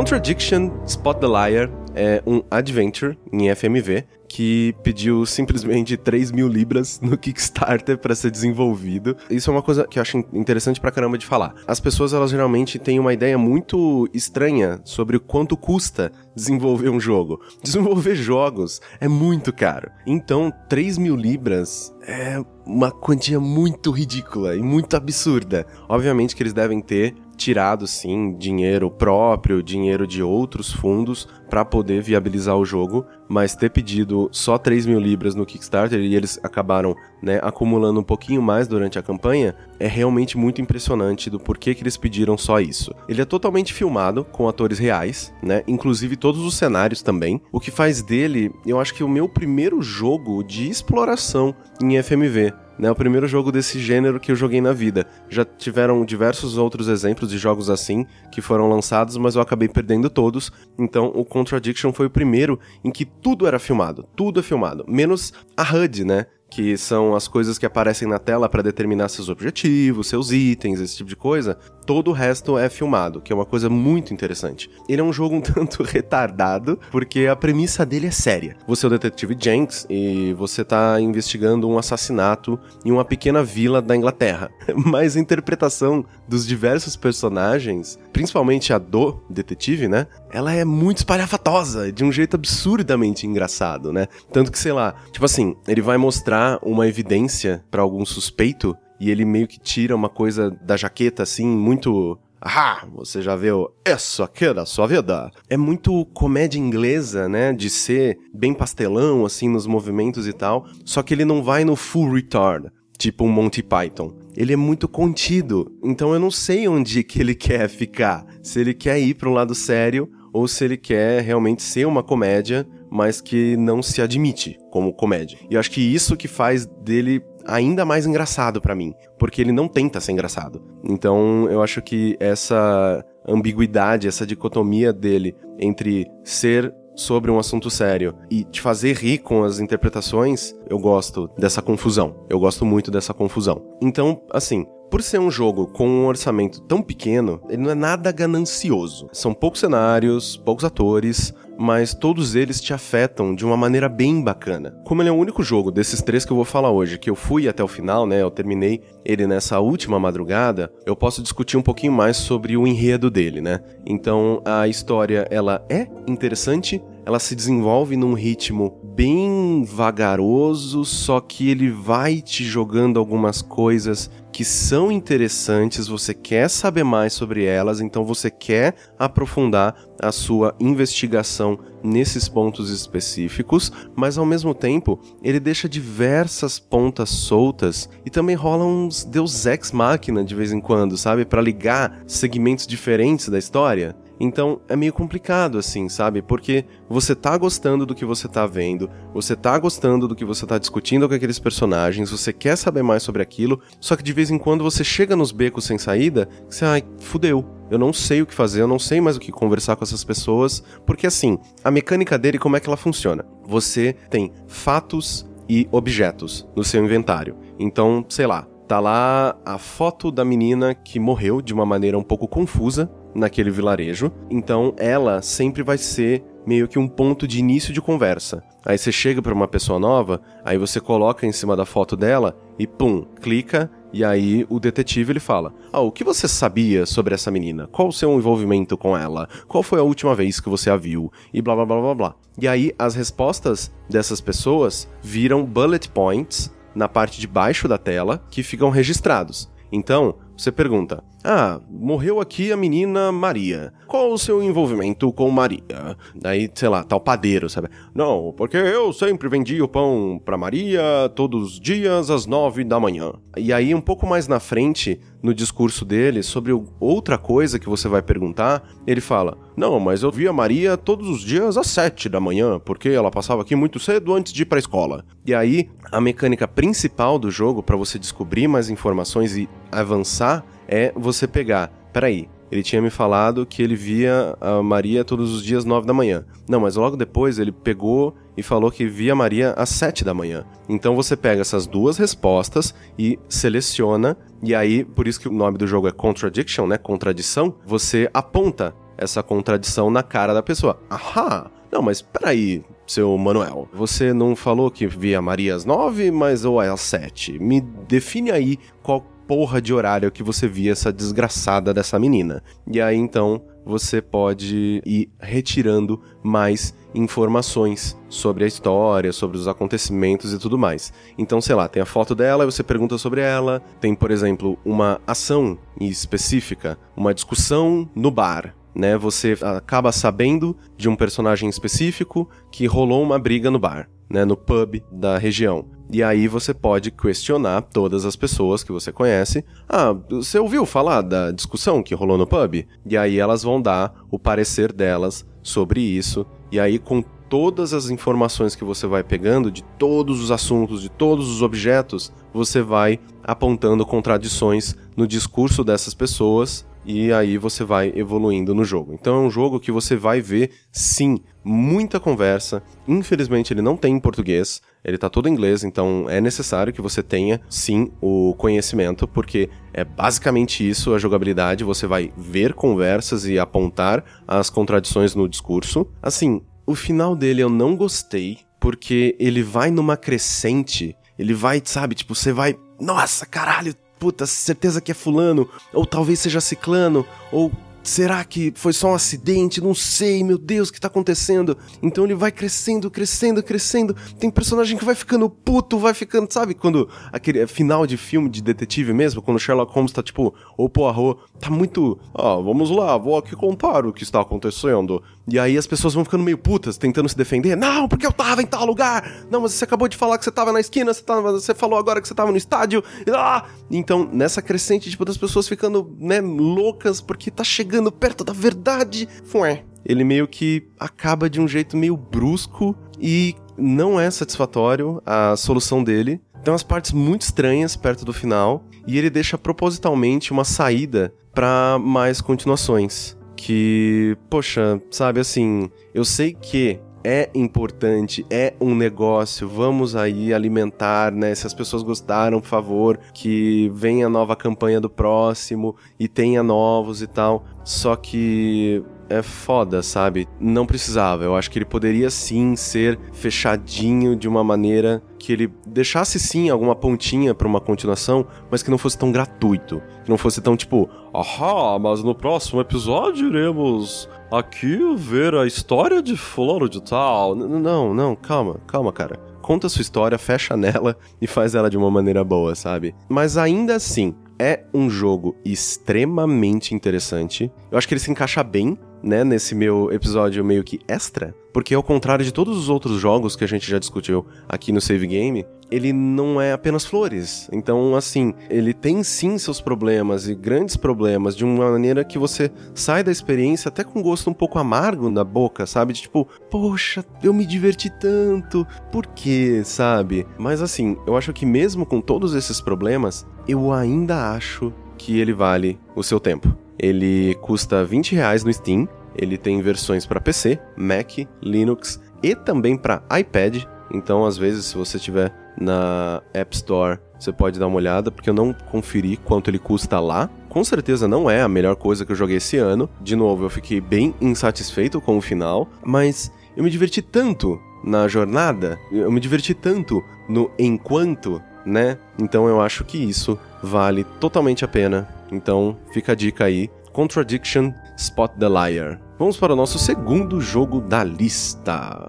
Contradiction 0.00 0.70
Spot 0.86 1.20
the 1.20 1.26
Liar 1.26 1.70
é 1.94 2.22
um 2.26 2.42
adventure 2.50 3.18
em 3.30 3.54
FMV 3.54 4.06
que 4.26 4.74
pediu 4.82 5.26
simplesmente 5.26 5.94
3 5.94 6.32
mil 6.32 6.48
libras 6.48 7.00
no 7.02 7.18
Kickstarter 7.18 7.98
para 7.98 8.14
ser 8.14 8.30
desenvolvido. 8.30 9.14
Isso 9.28 9.50
é 9.50 9.52
uma 9.52 9.60
coisa 9.60 9.86
que 9.86 9.98
eu 9.98 10.00
acho 10.00 10.16
interessante 10.32 10.80
pra 10.80 10.90
caramba 10.90 11.18
de 11.18 11.26
falar. 11.26 11.52
As 11.66 11.80
pessoas, 11.80 12.14
elas 12.14 12.30
geralmente 12.30 12.78
têm 12.78 12.98
uma 12.98 13.12
ideia 13.12 13.36
muito 13.36 14.08
estranha 14.14 14.80
sobre 14.84 15.18
quanto 15.18 15.54
custa 15.54 16.10
desenvolver 16.34 16.88
um 16.88 17.00
jogo. 17.00 17.38
Desenvolver 17.62 18.14
jogos 18.14 18.80
é 19.00 19.08
muito 19.08 19.52
caro. 19.52 19.90
Então, 20.06 20.50
3 20.68 20.96
mil 20.96 21.16
libras 21.16 21.92
é 22.06 22.40
uma 22.64 22.90
quantia 22.90 23.40
muito 23.40 23.90
ridícula 23.90 24.54
e 24.54 24.62
muito 24.62 24.96
absurda. 24.96 25.66
Obviamente 25.88 26.36
que 26.36 26.42
eles 26.42 26.52
devem 26.52 26.80
ter 26.80 27.14
tirado 27.40 27.86
sim 27.86 28.36
dinheiro 28.36 28.90
próprio, 28.90 29.62
dinheiro 29.62 30.06
de 30.06 30.22
outros 30.22 30.70
fundos 30.70 31.26
para 31.48 31.64
poder 31.64 32.02
viabilizar 32.02 32.54
o 32.56 32.66
jogo, 32.66 33.06
mas 33.30 33.54
ter 33.54 33.70
pedido 33.70 34.28
só 34.32 34.58
3 34.58 34.86
mil 34.86 34.98
libras 34.98 35.36
no 35.36 35.46
Kickstarter 35.46 36.00
e 36.00 36.16
eles 36.16 36.40
acabaram 36.42 36.96
né, 37.22 37.38
acumulando 37.44 38.00
um 38.00 38.02
pouquinho 38.02 38.42
mais 38.42 38.66
durante 38.66 38.98
a 38.98 39.02
campanha 39.02 39.54
é 39.78 39.86
realmente 39.86 40.36
muito 40.36 40.60
impressionante 40.60 41.30
do 41.30 41.38
porquê 41.38 41.72
que 41.72 41.84
eles 41.84 41.96
pediram 41.96 42.36
só 42.36 42.58
isso. 42.58 42.92
Ele 43.08 43.22
é 43.22 43.24
totalmente 43.24 43.72
filmado 43.72 44.24
com 44.24 44.48
atores 44.48 44.80
reais, 44.80 45.32
né? 45.40 45.62
Inclusive 45.68 46.16
todos 46.16 46.44
os 46.44 46.56
cenários 46.56 47.02
também, 47.02 47.40
o 47.52 47.60
que 47.60 47.70
faz 47.70 48.02
dele, 48.02 48.52
eu 48.66 48.80
acho 48.80 48.92
que 48.92 49.04
o 49.04 49.08
meu 49.08 49.28
primeiro 49.28 49.80
jogo 49.80 50.42
de 50.42 50.68
exploração 50.68 51.54
em 51.80 52.02
FMV 52.02 52.52
né? 52.80 52.90
O 52.90 52.94
primeiro 52.94 53.28
jogo 53.28 53.52
desse 53.52 53.78
gênero 53.78 54.18
que 54.18 54.32
eu 54.32 54.36
joguei 54.36 54.58
na 54.58 54.72
vida. 54.72 55.06
Já 55.28 55.44
tiveram 55.44 56.02
diversos 56.02 56.56
outros 56.56 56.88
exemplos 56.88 57.30
de 57.30 57.36
jogos 57.36 57.68
assim 57.68 58.06
que 58.32 58.40
foram 58.40 58.70
lançados, 58.70 59.18
mas 59.18 59.36
eu 59.36 59.42
acabei 59.42 59.68
perdendo 59.68 60.08
todos. 60.08 60.50
Então, 60.78 61.12
o 61.14 61.22
Contradiction 61.22 61.92
foi 61.92 62.06
o 62.06 62.10
primeiro 62.10 62.58
em 62.82 62.90
que 62.90 63.04
tudo 63.22 63.46
era 63.46 63.58
filmado, 63.58 64.06
tudo 64.16 64.40
é 64.40 64.42
filmado, 64.42 64.84
menos 64.88 65.32
a 65.56 65.62
HUD, 65.62 66.04
né? 66.04 66.26
que 66.50 66.76
são 66.76 67.14
as 67.14 67.28
coisas 67.28 67.56
que 67.56 67.64
aparecem 67.64 68.08
na 68.08 68.18
tela 68.18 68.48
para 68.48 68.62
determinar 68.62 69.08
seus 69.08 69.28
objetivos, 69.28 70.08
seus 70.08 70.32
itens, 70.32 70.80
esse 70.80 70.96
tipo 70.96 71.08
de 71.08 71.14
coisa, 71.14 71.56
todo 71.86 72.08
o 72.08 72.12
resto 72.12 72.58
é 72.58 72.68
filmado, 72.68 73.20
que 73.20 73.32
é 73.32 73.36
uma 73.36 73.46
coisa 73.46 73.70
muito 73.70 74.12
interessante. 74.12 74.68
Ele 74.88 75.00
é 75.00 75.04
um 75.04 75.12
jogo 75.12 75.36
um 75.36 75.40
tanto 75.40 75.82
retardado, 75.82 76.78
porque 76.90 77.26
a 77.26 77.36
premissa 77.36 77.86
dele 77.86 78.08
é 78.08 78.10
séria. 78.10 78.56
Você 78.66 78.84
é 78.84 78.88
o 78.88 78.90
detetive 78.90 79.36
Jenks 79.38 79.86
e 79.88 80.34
você 80.34 80.64
tá 80.64 81.00
investigando 81.00 81.68
um 81.68 81.78
assassinato 81.78 82.58
em 82.84 82.90
uma 82.90 83.04
pequena 83.04 83.44
vila 83.44 83.80
da 83.80 83.96
Inglaterra. 83.96 84.50
Mas 84.74 85.16
a 85.16 85.20
interpretação 85.20 86.04
dos 86.26 86.46
diversos 86.46 86.96
personagens, 86.96 87.98
principalmente 88.12 88.72
a 88.72 88.78
do 88.78 89.22
detetive, 89.30 89.86
né? 89.86 90.08
Ela 90.32 90.54
é 90.54 90.64
muito 90.64 90.98
espalhafatosa, 90.98 91.90
de 91.90 92.04
um 92.04 92.12
jeito 92.12 92.36
absurdamente 92.36 93.26
engraçado, 93.26 93.92
né? 93.92 94.06
Tanto 94.32 94.52
que, 94.52 94.58
sei 94.58 94.72
lá, 94.72 94.94
tipo 95.10 95.24
assim, 95.24 95.56
ele 95.66 95.82
vai 95.82 95.96
mostrar 95.96 96.58
uma 96.62 96.86
evidência 96.86 97.64
para 97.70 97.82
algum 97.82 98.04
suspeito 98.06 98.76
e 99.00 99.10
ele 99.10 99.24
meio 99.24 99.48
que 99.48 99.58
tira 99.58 99.96
uma 99.96 100.08
coisa 100.08 100.50
da 100.62 100.76
jaqueta 100.76 101.22
assim, 101.22 101.46
muito 101.46 102.18
ah, 102.42 102.86
você 102.94 103.20
já 103.20 103.36
viu 103.36 103.68
isso 103.86 104.22
aqui 104.22 104.50
da 104.54 104.64
sua 104.64 104.86
vida? 104.86 105.30
É 105.48 105.58
muito 105.58 106.06
comédia 106.06 106.58
inglesa, 106.58 107.28
né? 107.28 107.52
De 107.52 107.68
ser 107.68 108.18
bem 108.32 108.54
pastelão, 108.54 109.26
assim, 109.26 109.46
nos 109.46 109.66
movimentos 109.66 110.26
e 110.26 110.32
tal. 110.32 110.66
Só 110.82 111.02
que 111.02 111.12
ele 111.12 111.26
não 111.26 111.42
vai 111.42 111.64
no 111.66 111.76
full 111.76 112.14
retard, 112.14 112.70
tipo 112.96 113.24
um 113.24 113.28
Monty 113.28 113.62
Python. 113.62 114.14
Ele 114.34 114.54
é 114.54 114.56
muito 114.56 114.88
contido. 114.88 115.70
Então 115.84 116.14
eu 116.14 116.18
não 116.18 116.30
sei 116.30 116.66
onde 116.66 117.04
que 117.04 117.20
ele 117.20 117.34
quer 117.34 117.68
ficar. 117.68 118.24
Se 118.42 118.58
ele 118.58 118.72
quer 118.72 118.98
ir 118.98 119.14
para 119.14 119.28
um 119.28 119.34
lado 119.34 119.54
sério 119.54 120.10
ou 120.32 120.46
se 120.48 120.64
ele 120.64 120.76
quer 120.76 121.22
realmente 121.22 121.62
ser 121.62 121.86
uma 121.86 122.02
comédia, 122.02 122.66
mas 122.90 123.20
que 123.20 123.56
não 123.56 123.82
se 123.82 124.02
admite 124.02 124.58
como 124.70 124.92
comédia. 124.92 125.38
E 125.48 125.54
eu 125.54 125.60
acho 125.60 125.70
que 125.70 125.80
isso 125.80 126.16
que 126.16 126.28
faz 126.28 126.66
dele 126.66 127.22
ainda 127.46 127.84
mais 127.84 128.06
engraçado 128.06 128.60
para 128.60 128.74
mim, 128.74 128.94
porque 129.18 129.40
ele 129.40 129.52
não 129.52 129.68
tenta 129.68 130.00
ser 130.00 130.12
engraçado. 130.12 130.62
Então, 130.84 131.48
eu 131.50 131.62
acho 131.62 131.80
que 131.82 132.16
essa 132.20 133.04
ambiguidade, 133.26 134.08
essa 134.08 134.26
dicotomia 134.26 134.92
dele 134.92 135.34
entre 135.58 136.06
ser 136.24 136.74
sobre 136.94 137.30
um 137.30 137.38
assunto 137.38 137.70
sério 137.70 138.14
e 138.30 138.44
te 138.44 138.60
fazer 138.60 138.94
rir 138.96 139.18
com 139.18 139.42
as 139.42 139.58
interpretações, 139.58 140.54
eu 140.68 140.78
gosto 140.78 141.30
dessa 141.38 141.62
confusão. 141.62 142.26
Eu 142.28 142.38
gosto 142.38 142.64
muito 142.64 142.90
dessa 142.90 143.14
confusão. 143.14 143.62
Então, 143.80 144.22
assim, 144.30 144.66
por 144.90 145.02
ser 145.02 145.20
um 145.20 145.30
jogo 145.30 145.68
com 145.68 145.88
um 145.88 146.06
orçamento 146.06 146.60
tão 146.62 146.82
pequeno, 146.82 147.40
ele 147.48 147.62
não 147.62 147.70
é 147.70 147.74
nada 147.74 148.10
ganancioso. 148.10 149.08
São 149.12 149.32
poucos 149.32 149.60
cenários, 149.60 150.36
poucos 150.36 150.64
atores, 150.64 151.32
mas 151.56 151.92
todos 151.92 152.34
eles 152.34 152.58
te 152.58 152.72
afetam 152.72 153.34
de 153.34 153.44
uma 153.44 153.56
maneira 153.56 153.86
bem 153.86 154.22
bacana. 154.22 154.74
Como 154.82 155.02
ele 155.02 155.10
é 155.10 155.12
o 155.12 155.16
único 155.16 155.42
jogo 155.42 155.70
desses 155.70 156.00
três 156.00 156.24
que 156.24 156.32
eu 156.32 156.36
vou 156.36 156.44
falar 156.44 156.70
hoje, 156.70 156.98
que 156.98 157.10
eu 157.10 157.14
fui 157.14 157.46
até 157.46 157.62
o 157.62 157.68
final, 157.68 158.06
né? 158.06 158.22
Eu 158.22 158.30
terminei 158.30 158.82
ele 159.04 159.26
nessa 159.26 159.60
última 159.60 160.00
madrugada, 160.00 160.72
eu 160.86 160.96
posso 160.96 161.22
discutir 161.22 161.58
um 161.58 161.62
pouquinho 161.62 161.92
mais 161.92 162.16
sobre 162.16 162.56
o 162.56 162.66
enredo 162.66 163.10
dele, 163.10 163.42
né? 163.42 163.60
Então 163.86 164.42
a 164.44 164.66
história 164.68 165.28
ela 165.30 165.62
é 165.68 165.86
interessante, 166.08 166.82
ela 167.04 167.18
se 167.18 167.36
desenvolve 167.36 167.94
num 167.94 168.14
ritmo 168.14 168.79
bem 168.94 169.64
vagaroso, 169.64 170.84
só 170.84 171.20
que 171.20 171.48
ele 171.48 171.70
vai 171.70 172.20
te 172.20 172.44
jogando 172.44 172.98
algumas 172.98 173.40
coisas 173.42 174.10
que 174.32 174.44
são 174.44 174.92
interessantes, 174.92 175.88
você 175.88 176.14
quer 176.14 176.48
saber 176.48 176.84
mais 176.84 177.12
sobre 177.12 177.44
elas, 177.44 177.80
então 177.80 178.04
você 178.04 178.30
quer 178.30 178.74
aprofundar 178.98 179.74
a 180.00 180.12
sua 180.12 180.54
investigação 180.60 181.58
nesses 181.82 182.28
pontos 182.28 182.70
específicos, 182.70 183.72
mas 183.96 184.16
ao 184.16 184.24
mesmo 184.24 184.54
tempo 184.54 185.00
ele 185.22 185.40
deixa 185.40 185.68
diversas 185.68 186.58
pontas 186.58 187.10
soltas 187.10 187.88
e 188.04 188.10
também 188.10 188.36
rola 188.36 188.64
uns 188.64 189.04
Deus 189.04 189.46
Ex 189.46 189.72
Machina 189.72 190.24
de 190.24 190.34
vez 190.34 190.52
em 190.52 190.60
quando, 190.60 190.96
sabe, 190.96 191.24
para 191.24 191.42
ligar 191.42 192.02
segmentos 192.06 192.66
diferentes 192.66 193.28
da 193.28 193.38
história. 193.38 193.96
Então 194.20 194.60
é 194.68 194.76
meio 194.76 194.92
complicado 194.92 195.56
assim, 195.56 195.88
sabe? 195.88 196.20
Porque 196.20 196.66
você 196.88 197.14
tá 197.14 197.36
gostando 197.38 197.86
do 197.86 197.94
que 197.94 198.04
você 198.04 198.28
tá 198.28 198.46
vendo, 198.46 198.90
você 199.14 199.34
tá 199.34 199.58
gostando 199.58 200.06
do 200.06 200.14
que 200.14 200.26
você 200.26 200.46
tá 200.46 200.58
discutindo 200.58 201.08
com 201.08 201.14
aqueles 201.14 201.38
personagens, 201.38 202.10
você 202.10 202.30
quer 202.30 202.56
saber 202.56 202.82
mais 202.82 203.02
sobre 203.02 203.22
aquilo, 203.22 203.60
só 203.80 203.96
que 203.96 204.02
de 204.02 204.12
vez 204.12 204.30
em 204.30 204.38
quando 204.38 204.62
você 204.62 204.84
chega 204.84 205.16
nos 205.16 205.32
becos 205.32 205.64
sem 205.64 205.78
saída, 205.78 206.28
que 206.46 206.54
você, 206.54 206.66
ai, 206.66 206.84
fudeu. 206.98 207.44
Eu 207.70 207.78
não 207.78 207.92
sei 207.92 208.20
o 208.20 208.26
que 208.26 208.34
fazer, 208.34 208.60
eu 208.60 208.68
não 208.68 208.78
sei 208.78 209.00
mais 209.00 209.16
o 209.16 209.20
que 209.20 209.32
conversar 209.32 209.76
com 209.76 209.84
essas 209.84 210.04
pessoas, 210.04 210.62
porque 210.84 211.06
assim, 211.06 211.38
a 211.64 211.70
mecânica 211.70 212.18
dele 212.18 212.38
como 212.38 212.56
é 212.56 212.60
que 212.60 212.68
ela 212.68 212.76
funciona? 212.76 213.24
Você 213.46 213.94
tem 214.10 214.32
fatos 214.46 215.24
e 215.48 215.66
objetos 215.72 216.46
no 216.54 216.62
seu 216.62 216.84
inventário. 216.84 217.36
Então, 217.58 218.04
sei 218.08 218.26
lá, 218.26 218.46
tá 218.70 218.78
lá 218.78 219.34
a 219.44 219.58
foto 219.58 220.12
da 220.12 220.24
menina 220.24 220.76
que 220.76 221.00
morreu 221.00 221.42
de 221.42 221.52
uma 221.52 221.66
maneira 221.66 221.98
um 221.98 222.04
pouco 222.04 222.28
confusa 222.28 222.88
naquele 223.12 223.50
vilarejo. 223.50 224.12
Então 224.30 224.72
ela 224.78 225.20
sempre 225.22 225.64
vai 225.64 225.76
ser 225.76 226.22
meio 226.46 226.68
que 226.68 226.78
um 226.78 226.86
ponto 226.86 227.26
de 227.26 227.40
início 227.40 227.74
de 227.74 227.80
conversa. 227.80 228.44
Aí 228.64 228.78
você 228.78 228.92
chega 228.92 229.20
para 229.20 229.34
uma 229.34 229.48
pessoa 229.48 229.80
nova, 229.80 230.20
aí 230.44 230.56
você 230.56 230.78
coloca 230.78 231.26
em 231.26 231.32
cima 231.32 231.56
da 231.56 231.66
foto 231.66 231.96
dela 231.96 232.38
e 232.60 232.64
pum, 232.64 233.04
clica 233.20 233.68
e 233.92 234.04
aí 234.04 234.46
o 234.48 234.60
detetive 234.60 235.10
ele 235.10 235.18
fala: 235.18 235.52
"Ah, 235.72 235.80
o 235.80 235.90
que 235.90 236.04
você 236.04 236.28
sabia 236.28 236.86
sobre 236.86 237.12
essa 237.12 237.28
menina? 237.28 237.66
Qual 237.72 237.88
o 237.88 237.92
seu 237.92 238.12
envolvimento 238.12 238.78
com 238.78 238.96
ela? 238.96 239.28
Qual 239.48 239.64
foi 239.64 239.80
a 239.80 239.82
última 239.82 240.14
vez 240.14 240.38
que 240.38 240.48
você 240.48 240.70
a 240.70 240.76
viu?" 240.76 241.10
E 241.34 241.42
blá 241.42 241.56
blá 241.56 241.66
blá 241.66 241.80
blá 241.80 241.94
blá. 241.96 242.14
E 242.40 242.46
aí 242.46 242.72
as 242.78 242.94
respostas 242.94 243.68
dessas 243.88 244.20
pessoas 244.20 244.88
viram 245.02 245.44
bullet 245.44 245.88
points 245.88 246.52
na 246.74 246.88
parte 246.88 247.20
de 247.20 247.26
baixo 247.26 247.66
da 247.68 247.78
tela 247.78 248.22
que 248.30 248.42
ficam 248.42 248.70
registrados. 248.70 249.50
Então, 249.72 250.16
você 250.36 250.50
pergunta: 250.50 251.02
Ah, 251.22 251.60
morreu 251.68 252.18
aqui 252.18 252.50
a 252.50 252.56
menina 252.56 253.12
Maria. 253.12 253.74
Qual 253.86 254.10
o 254.10 254.18
seu 254.18 254.42
envolvimento 254.42 255.12
com 255.12 255.30
Maria? 255.30 255.94
Daí, 256.14 256.50
sei 256.54 256.68
lá, 256.68 256.82
tá 256.82 256.98
padeiro, 256.98 257.50
sabe? 257.50 257.68
Não, 257.94 258.32
porque 258.34 258.56
eu 258.56 258.90
sempre 258.90 259.28
vendi 259.28 259.60
o 259.60 259.68
pão 259.68 260.18
pra 260.24 260.38
Maria 260.38 260.82
todos 261.14 261.52
os 261.52 261.60
dias 261.60 262.08
às 262.08 262.24
nove 262.24 262.64
da 262.64 262.80
manhã. 262.80 263.12
E 263.36 263.52
aí, 263.52 263.74
um 263.74 263.82
pouco 263.82 264.06
mais 264.06 264.26
na 264.26 264.40
frente, 264.40 264.98
no 265.22 265.34
discurso 265.34 265.84
dele, 265.84 266.22
sobre 266.22 266.58
outra 266.80 267.18
coisa 267.18 267.58
que 267.58 267.68
você 267.68 267.86
vai 267.86 268.00
perguntar, 268.00 268.66
ele 268.86 269.02
fala: 269.02 269.36
Não, 269.54 269.78
mas 269.78 270.02
eu 270.02 270.10
via 270.10 270.32
Maria 270.32 270.74
todos 270.76 271.06
os 271.06 271.20
dias 271.20 271.58
às 271.58 271.66
sete 271.66 272.08
da 272.08 272.18
manhã, 272.18 272.58
porque 272.58 272.88
ela 272.88 273.10
passava 273.10 273.42
aqui 273.42 273.54
muito 273.54 273.78
cedo 273.78 274.14
antes 274.14 274.32
de 274.32 274.42
ir 274.42 274.46
pra 274.46 274.58
escola. 274.58 275.04
E 275.26 275.34
aí, 275.34 275.68
a 275.92 276.00
mecânica 276.00 276.48
principal 276.48 277.18
do 277.18 277.30
jogo, 277.30 277.62
para 277.62 277.76
você 277.76 277.98
descobrir 277.98 278.48
mais 278.48 278.70
informações 278.70 279.36
e 279.36 279.46
avançar, 279.70 280.44
é 280.70 280.92
você 280.94 281.26
pegar. 281.26 281.70
Peraí, 281.92 282.28
ele 282.50 282.62
tinha 282.62 282.80
me 282.80 282.90
falado 282.90 283.44
que 283.44 283.62
ele 283.62 283.74
via 283.74 284.36
a 284.40 284.62
Maria 284.62 285.04
todos 285.04 285.34
os 285.34 285.42
dias 285.42 285.64
nove 285.64 285.86
da 285.86 285.92
manhã. 285.92 286.24
Não, 286.48 286.60
mas 286.60 286.76
logo 286.76 286.96
depois 286.96 287.38
ele 287.38 287.52
pegou 287.52 288.14
e 288.36 288.42
falou 288.42 288.70
que 288.70 288.86
via 288.86 289.12
a 289.12 289.16
Maria 289.16 289.52
às 289.56 289.68
sete 289.68 290.04
da 290.04 290.14
manhã. 290.14 290.44
Então 290.68 290.94
você 290.94 291.16
pega 291.16 291.40
essas 291.40 291.66
duas 291.66 291.98
respostas 291.98 292.74
e 292.98 293.18
seleciona, 293.28 294.16
e 294.42 294.54
aí, 294.54 294.84
por 294.84 295.06
isso 295.06 295.20
que 295.20 295.28
o 295.28 295.32
nome 295.32 295.58
do 295.58 295.66
jogo 295.66 295.86
é 295.86 295.92
Contradiction, 295.92 296.66
né? 296.66 296.78
Contradição. 296.78 297.54
Você 297.66 298.08
aponta 298.14 298.74
essa 298.96 299.22
contradição 299.22 299.90
na 299.90 300.02
cara 300.02 300.32
da 300.32 300.42
pessoa. 300.42 300.80
Ahá! 300.88 301.50
Não, 301.70 301.82
mas 301.82 302.02
peraí, 302.02 302.64
seu 302.86 303.16
Manuel. 303.16 303.68
Você 303.72 304.12
não 304.12 304.34
falou 304.34 304.70
que 304.70 304.86
via 304.86 305.22
Maria 305.22 305.54
às 305.54 305.64
nove, 305.64 306.10
mas 306.10 306.44
ou 306.44 306.58
às 306.58 306.80
sete? 306.80 307.38
Me 307.38 307.60
define 307.60 308.30
aí 308.30 308.58
qual 308.82 309.04
porra 309.30 309.62
de 309.62 309.72
horário 309.72 310.10
que 310.10 310.24
você 310.24 310.48
via 310.48 310.72
essa 310.72 310.92
desgraçada 310.92 311.72
dessa 311.72 312.00
menina. 312.00 312.42
E 312.66 312.80
aí 312.80 312.96
então 312.96 313.40
você 313.64 314.02
pode 314.02 314.82
ir 314.84 315.08
retirando 315.20 316.02
mais 316.20 316.74
informações 316.92 317.96
sobre 318.08 318.42
a 318.42 318.46
história, 318.48 319.12
sobre 319.12 319.36
os 319.36 319.46
acontecimentos 319.46 320.34
e 320.34 320.38
tudo 320.40 320.58
mais. 320.58 320.92
Então, 321.16 321.40
sei 321.40 321.54
lá, 321.54 321.68
tem 321.68 321.80
a 321.80 321.86
foto 321.86 322.12
dela 322.12 322.44
você 322.44 322.64
pergunta 322.64 322.98
sobre 322.98 323.20
ela. 323.20 323.62
Tem, 323.80 323.94
por 323.94 324.10
exemplo, 324.10 324.58
uma 324.64 325.00
ação 325.06 325.56
específica, 325.80 326.76
uma 326.96 327.14
discussão 327.14 327.88
no 327.94 328.10
bar 328.10 328.56
né? 328.74 328.96
Você 328.96 329.36
acaba 329.42 329.90
sabendo 329.92 330.56
de 330.76 330.88
um 330.88 330.94
personagem 330.96 331.48
específico 331.48 332.28
que 332.50 332.66
rolou 332.66 333.02
uma 333.02 333.18
briga 333.18 333.50
no 333.50 333.58
bar, 333.58 333.88
né? 334.10 334.24
No 334.24 334.36
pub 334.36 334.82
da 334.90 335.16
região. 335.16 335.64
E 335.92 336.02
aí 336.02 336.28
você 336.28 336.54
pode 336.54 336.90
questionar 336.90 337.62
todas 337.62 338.04
as 338.04 338.14
pessoas 338.14 338.62
que 338.62 338.70
você 338.70 338.92
conhece. 338.92 339.44
Ah, 339.68 339.92
você 340.08 340.38
ouviu 340.38 340.64
falar 340.64 341.02
da 341.02 341.30
discussão 341.30 341.82
que 341.82 341.94
rolou 341.94 342.18
no 342.18 342.26
pub? 342.26 342.66
E 342.86 342.96
aí 342.96 343.18
elas 343.18 343.42
vão 343.42 343.60
dar 343.60 343.94
o 344.10 344.18
parecer 344.18 344.72
delas 344.72 345.26
sobre 345.42 345.80
isso. 345.80 346.26
E 346.52 346.60
aí 346.60 346.78
com 346.78 347.02
todas 347.28 347.72
as 347.72 347.90
informações 347.90 348.56
que 348.56 348.64
você 348.64 348.86
vai 348.86 349.04
pegando 349.04 349.50
de 349.50 349.62
todos 349.62 350.20
os 350.20 350.30
assuntos, 350.30 350.82
de 350.82 350.88
todos 350.88 351.28
os 351.28 351.42
objetos, 351.42 352.12
você 352.34 352.60
vai 352.60 352.98
apontando 353.22 353.86
contradições 353.86 354.76
no 354.96 355.06
discurso 355.06 355.62
dessas 355.62 355.94
pessoas 355.94 356.66
e 356.84 357.12
aí 357.12 357.36
você 357.36 357.64
vai 357.64 357.92
evoluindo 357.94 358.54
no 358.54 358.64
jogo. 358.64 358.92
Então 358.92 359.16
é 359.16 359.26
um 359.26 359.30
jogo 359.30 359.60
que 359.60 359.72
você 359.72 359.96
vai 359.96 360.20
ver, 360.20 360.50
sim, 360.72 361.18
muita 361.44 362.00
conversa. 362.00 362.62
Infelizmente 362.86 363.52
ele 363.52 363.62
não 363.62 363.76
tem 363.76 363.94
em 363.94 364.00
português, 364.00 364.60
ele 364.84 364.98
tá 364.98 365.08
todo 365.08 365.28
em 365.28 365.32
inglês, 365.32 365.64
então 365.64 366.06
é 366.08 366.20
necessário 366.20 366.72
que 366.72 366.80
você 366.80 367.02
tenha, 367.02 367.40
sim, 367.48 367.90
o 368.00 368.34
conhecimento, 368.34 369.06
porque 369.06 369.50
é 369.72 369.84
basicamente 369.84 370.68
isso 370.68 370.94
a 370.94 370.98
jogabilidade, 370.98 371.64
você 371.64 371.86
vai 371.86 372.12
ver 372.16 372.54
conversas 372.54 373.26
e 373.26 373.38
apontar 373.38 374.04
as 374.26 374.48
contradições 374.50 375.14
no 375.14 375.28
discurso. 375.28 375.86
Assim, 376.02 376.42
o 376.66 376.74
final 376.74 377.14
dele 377.14 377.42
eu 377.42 377.50
não 377.50 377.76
gostei, 377.76 378.38
porque 378.60 379.16
ele 379.18 379.42
vai 379.42 379.70
numa 379.70 379.96
crescente, 379.96 380.94
ele 381.18 381.34
vai, 381.34 381.60
sabe, 381.64 381.94
tipo, 381.94 382.14
você 382.14 382.32
vai, 382.32 382.56
nossa, 382.80 383.26
caralho, 383.26 383.74
puta, 384.00 384.26
certeza 384.26 384.80
que 384.80 384.90
é 384.90 384.94
fulano, 384.94 385.48
ou 385.72 385.86
talvez 385.86 386.18
seja 386.18 386.40
ciclano, 386.40 387.06
ou 387.30 387.52
Será 387.82 388.22
que 388.24 388.52
foi 388.54 388.72
só 388.72 388.88
um 388.88 388.94
acidente? 388.94 389.60
Não 389.60 389.74
sei, 389.74 390.22
meu 390.22 390.36
Deus, 390.36 390.68
o 390.68 390.72
que 390.72 390.80
tá 390.80 390.88
acontecendo? 390.88 391.56
Então 391.82 392.04
ele 392.04 392.14
vai 392.14 392.30
crescendo, 392.30 392.90
crescendo, 392.90 393.42
crescendo. 393.42 393.96
Tem 394.18 394.30
personagem 394.30 394.76
que 394.76 394.84
vai 394.84 394.94
ficando 394.94 395.30
puto, 395.30 395.78
vai 395.78 395.94
ficando, 395.94 396.30
sabe? 396.30 396.54
Quando 396.54 396.88
aquele 397.10 397.46
final 397.46 397.86
de 397.86 397.96
filme 397.96 398.28
de 398.28 398.42
detetive 398.42 398.92
mesmo, 398.92 399.22
quando 399.22 399.40
Sherlock 399.40 399.72
Holmes 399.72 399.92
tá 399.92 400.02
tipo, 400.02 400.34
ou 400.58 400.68
Poirot, 400.68 401.20
tá 401.40 401.50
muito, 401.50 401.98
ah, 402.14 402.36
vamos 402.36 402.70
lá, 402.70 402.98
vou 402.98 403.16
aqui 403.16 403.34
contar 403.34 403.86
o 403.86 403.92
que 403.92 404.02
está 404.02 404.20
acontecendo. 404.20 405.02
E 405.30 405.38
aí 405.38 405.56
as 405.56 405.66
pessoas 405.66 405.94
vão 405.94 406.04
ficando 406.04 406.24
meio 406.24 406.36
putas, 406.36 406.76
tentando 406.76 407.08
se 407.08 407.16
defender. 407.16 407.56
Não, 407.56 407.86
porque 407.86 408.04
eu 408.04 408.12
tava 408.12 408.42
em 408.42 408.46
tal 408.46 408.66
lugar. 408.66 409.24
Não, 409.30 409.42
mas 409.42 409.52
você 409.52 409.64
acabou 409.64 409.86
de 409.86 409.96
falar 409.96 410.18
que 410.18 410.24
você 410.24 410.30
tava 410.32 410.52
na 410.52 410.58
esquina, 410.58 410.92
você, 410.92 411.02
tava, 411.02 411.32
você 411.32 411.54
falou 411.54 411.78
agora 411.78 412.00
que 412.00 412.08
você 412.08 412.14
tava 412.14 412.32
no 412.32 412.36
estádio. 412.36 412.82
Ah! 413.14 413.44
Então, 413.70 414.08
nessa 414.12 414.42
crescente, 414.42 414.90
tipo, 414.90 415.04
das 415.04 415.16
pessoas 415.16 415.46
ficando, 415.46 415.96
né, 416.00 416.20
loucas 416.20 417.00
porque 417.00 417.30
tá 417.30 417.44
chegando 417.44 417.92
perto 417.92 418.24
da 418.24 418.32
verdade. 418.32 419.08
Fué. 419.24 419.64
Ele 419.84 420.02
meio 420.02 420.26
que 420.26 420.68
acaba 420.78 421.30
de 421.30 421.40
um 421.40 421.46
jeito 421.46 421.76
meio 421.76 421.96
brusco 421.96 422.76
e 423.00 423.36
não 423.56 424.00
é 424.00 424.10
satisfatório 424.10 425.00
a 425.06 425.36
solução 425.36 425.84
dele. 425.84 426.20
Tem 426.42 426.52
umas 426.52 426.62
partes 426.64 426.90
muito 426.90 427.22
estranhas 427.22 427.76
perto 427.76 428.04
do 428.04 428.12
final 428.12 428.64
e 428.86 428.98
ele 428.98 429.10
deixa 429.10 429.38
propositalmente 429.38 430.32
uma 430.32 430.44
saída 430.44 431.14
para 431.32 431.78
mais 431.78 432.20
continuações 432.20 433.19
que, 433.42 434.18
poxa, 434.28 434.80
sabe 434.90 435.18
assim, 435.18 435.70
eu 435.94 436.04
sei 436.04 436.34
que 436.34 436.78
é 437.02 437.30
importante, 437.34 438.26
é 438.28 438.52
um 438.60 438.74
negócio, 438.74 439.48
vamos 439.48 439.96
aí 439.96 440.34
alimentar, 440.34 441.10
né? 441.10 441.34
Se 441.34 441.46
as 441.46 441.54
pessoas 441.54 441.82
gostaram, 441.82 442.38
por 442.38 442.48
favor, 442.48 443.00
que 443.14 443.72
venha 443.74 444.06
a 444.06 444.10
nova 444.10 444.36
campanha 444.36 444.78
do 444.78 444.90
próximo 444.90 445.74
e 445.98 446.06
tenha 446.06 446.42
novos 446.42 447.00
e 447.00 447.06
tal. 447.06 447.46
Só 447.64 447.96
que 447.96 448.84
é 449.08 449.22
foda, 449.22 449.82
sabe? 449.82 450.28
Não 450.38 450.66
precisava. 450.66 451.24
Eu 451.24 451.34
acho 451.34 451.50
que 451.50 451.58
ele 451.58 451.64
poderia 451.64 452.10
sim 452.10 452.54
ser 452.54 452.98
fechadinho 453.10 454.14
de 454.14 454.28
uma 454.28 454.44
maneira 454.44 455.02
que 455.20 455.34
ele 455.34 455.52
deixasse 455.66 456.18
sim 456.18 456.48
alguma 456.48 456.74
pontinha 456.74 457.34
para 457.34 457.46
uma 457.46 457.60
continuação, 457.60 458.26
mas 458.50 458.62
que 458.62 458.70
não 458.70 458.78
fosse 458.78 458.96
tão 458.96 459.12
gratuito. 459.12 459.82
Que 460.02 460.10
não 460.10 460.16
fosse 460.16 460.40
tão 460.40 460.56
tipo, 460.56 460.88
ahá, 461.14 461.78
mas 461.78 462.02
no 462.02 462.14
próximo 462.14 462.60
episódio 462.60 463.28
iremos 463.28 464.08
aqui 464.32 464.78
ver 464.96 465.34
a 465.34 465.46
história 465.46 466.02
de 466.02 466.16
Floro 466.16 466.68
de 466.70 466.82
Tal. 466.82 467.36
Não, 467.36 467.92
não, 467.92 468.16
calma, 468.16 468.56
calma, 468.66 468.92
cara. 468.92 469.20
Conta 469.42 469.66
a 469.66 469.70
sua 469.70 469.82
história, 469.82 470.16
fecha 470.16 470.56
nela 470.56 470.96
e 471.20 471.26
faz 471.26 471.54
ela 471.54 471.68
de 471.68 471.76
uma 471.76 471.90
maneira 471.90 472.24
boa, 472.24 472.54
sabe? 472.54 472.94
Mas 473.08 473.36
ainda 473.36 473.74
assim, 473.74 474.14
é 474.38 474.64
um 474.72 474.88
jogo 474.88 475.36
extremamente 475.44 476.74
interessante. 476.74 477.52
Eu 477.70 477.76
acho 477.76 477.86
que 477.86 477.92
ele 477.92 478.00
se 478.00 478.10
encaixa 478.10 478.42
bem 478.42 478.78
né, 479.02 479.24
nesse 479.24 479.54
meu 479.54 479.90
episódio 479.92 480.44
meio 480.44 480.64
que 480.64 480.80
extra, 480.86 481.34
porque 481.52 481.74
ao 481.74 481.82
contrário 481.82 482.24
de 482.24 482.32
todos 482.32 482.56
os 482.56 482.68
outros 482.68 483.00
jogos 483.00 483.36
que 483.36 483.44
a 483.44 483.48
gente 483.48 483.68
já 483.68 483.78
discutiu 483.78 484.26
aqui 484.48 484.72
no 484.72 484.80
Save 484.80 485.06
Game, 485.06 485.46
ele 485.70 485.92
não 485.92 486.40
é 486.40 486.52
apenas 486.52 486.84
flores. 486.84 487.48
Então, 487.52 487.94
assim, 487.94 488.34
ele 488.48 488.74
tem 488.74 489.02
sim 489.02 489.38
seus 489.38 489.60
problemas 489.60 490.28
e 490.28 490.34
grandes 490.34 490.76
problemas 490.76 491.36
de 491.36 491.44
uma 491.44 491.70
maneira 491.70 492.04
que 492.04 492.18
você 492.18 492.50
sai 492.74 493.04
da 493.04 493.12
experiência 493.12 493.68
até 493.68 493.84
com 493.84 494.02
gosto 494.02 494.30
um 494.30 494.34
pouco 494.34 494.58
amargo 494.58 495.08
na 495.10 495.22
boca, 495.22 495.66
sabe? 495.66 495.92
De 495.92 496.02
tipo, 496.02 496.26
poxa, 496.50 497.04
eu 497.22 497.32
me 497.32 497.46
diverti 497.46 497.90
tanto, 497.90 498.66
por 498.90 499.06
quê, 499.06 499.62
sabe? 499.64 500.26
Mas 500.38 500.60
assim, 500.60 500.96
eu 501.06 501.16
acho 501.16 501.32
que 501.32 501.46
mesmo 501.46 501.86
com 501.86 502.00
todos 502.00 502.34
esses 502.34 502.60
problemas, 502.60 503.26
eu 503.46 503.72
ainda 503.72 504.32
acho 504.32 504.72
que 504.98 505.18
ele 505.18 505.32
vale 505.32 505.78
o 505.94 506.02
seu 506.02 506.20
tempo. 506.20 506.54
Ele 506.80 507.34
custa 507.42 507.84
20 507.84 508.14
reais 508.14 508.42
no 508.42 508.52
Steam. 508.52 508.88
Ele 509.14 509.36
tem 509.36 509.60
versões 509.60 510.06
para 510.06 510.20
PC, 510.20 510.58
Mac, 510.76 511.18
Linux 511.42 512.00
e 512.22 512.34
também 512.34 512.76
para 512.76 513.02
iPad. 513.18 513.64
Então, 513.92 514.24
às 514.24 514.38
vezes, 514.38 514.66
se 514.66 514.76
você 514.76 514.98
tiver 514.98 515.32
na 515.60 516.22
App 516.32 516.54
Store, 516.54 516.98
você 517.18 517.32
pode 517.32 517.58
dar 517.58 517.66
uma 517.66 517.76
olhada, 517.76 518.10
porque 518.10 518.30
eu 518.30 518.34
não 518.34 518.52
conferi 518.52 519.16
quanto 519.16 519.50
ele 519.50 519.58
custa 519.58 520.00
lá. 520.00 520.30
Com 520.48 520.64
certeza 520.64 521.06
não 521.06 521.28
é 521.28 521.42
a 521.42 521.48
melhor 521.48 521.76
coisa 521.76 522.06
que 522.06 522.12
eu 522.12 522.16
joguei 522.16 522.36
esse 522.36 522.56
ano. 522.56 522.88
De 523.00 523.14
novo, 523.14 523.44
eu 523.44 523.50
fiquei 523.50 523.80
bem 523.80 524.14
insatisfeito 524.20 525.00
com 525.00 525.18
o 525.18 525.20
final, 525.20 525.68
mas 525.84 526.32
eu 526.56 526.64
me 526.64 526.70
diverti 526.70 527.02
tanto 527.02 527.60
na 527.84 528.08
jornada, 528.08 528.78
eu 528.90 529.10
me 529.10 529.20
diverti 529.20 529.54
tanto 529.54 530.04
no 530.28 530.50
enquanto, 530.58 531.42
né? 531.64 531.98
Então 532.18 532.48
eu 532.48 532.60
acho 532.60 532.84
que 532.84 532.98
isso 532.98 533.38
vale 533.62 534.04
totalmente 534.18 534.64
a 534.64 534.68
pena 534.68 535.08
então 535.32 535.76
fica 535.92 536.12
a 536.12 536.14
dica 536.14 536.44
aí: 536.44 536.68
Contradiction 536.92 537.72
Spot 537.96 538.32
the 538.38 538.48
Liar. 538.48 539.00
Vamos 539.18 539.36
para 539.36 539.52
o 539.52 539.56
nosso 539.56 539.78
segundo 539.78 540.40
jogo 540.40 540.80
da 540.80 541.04
lista. 541.04 542.08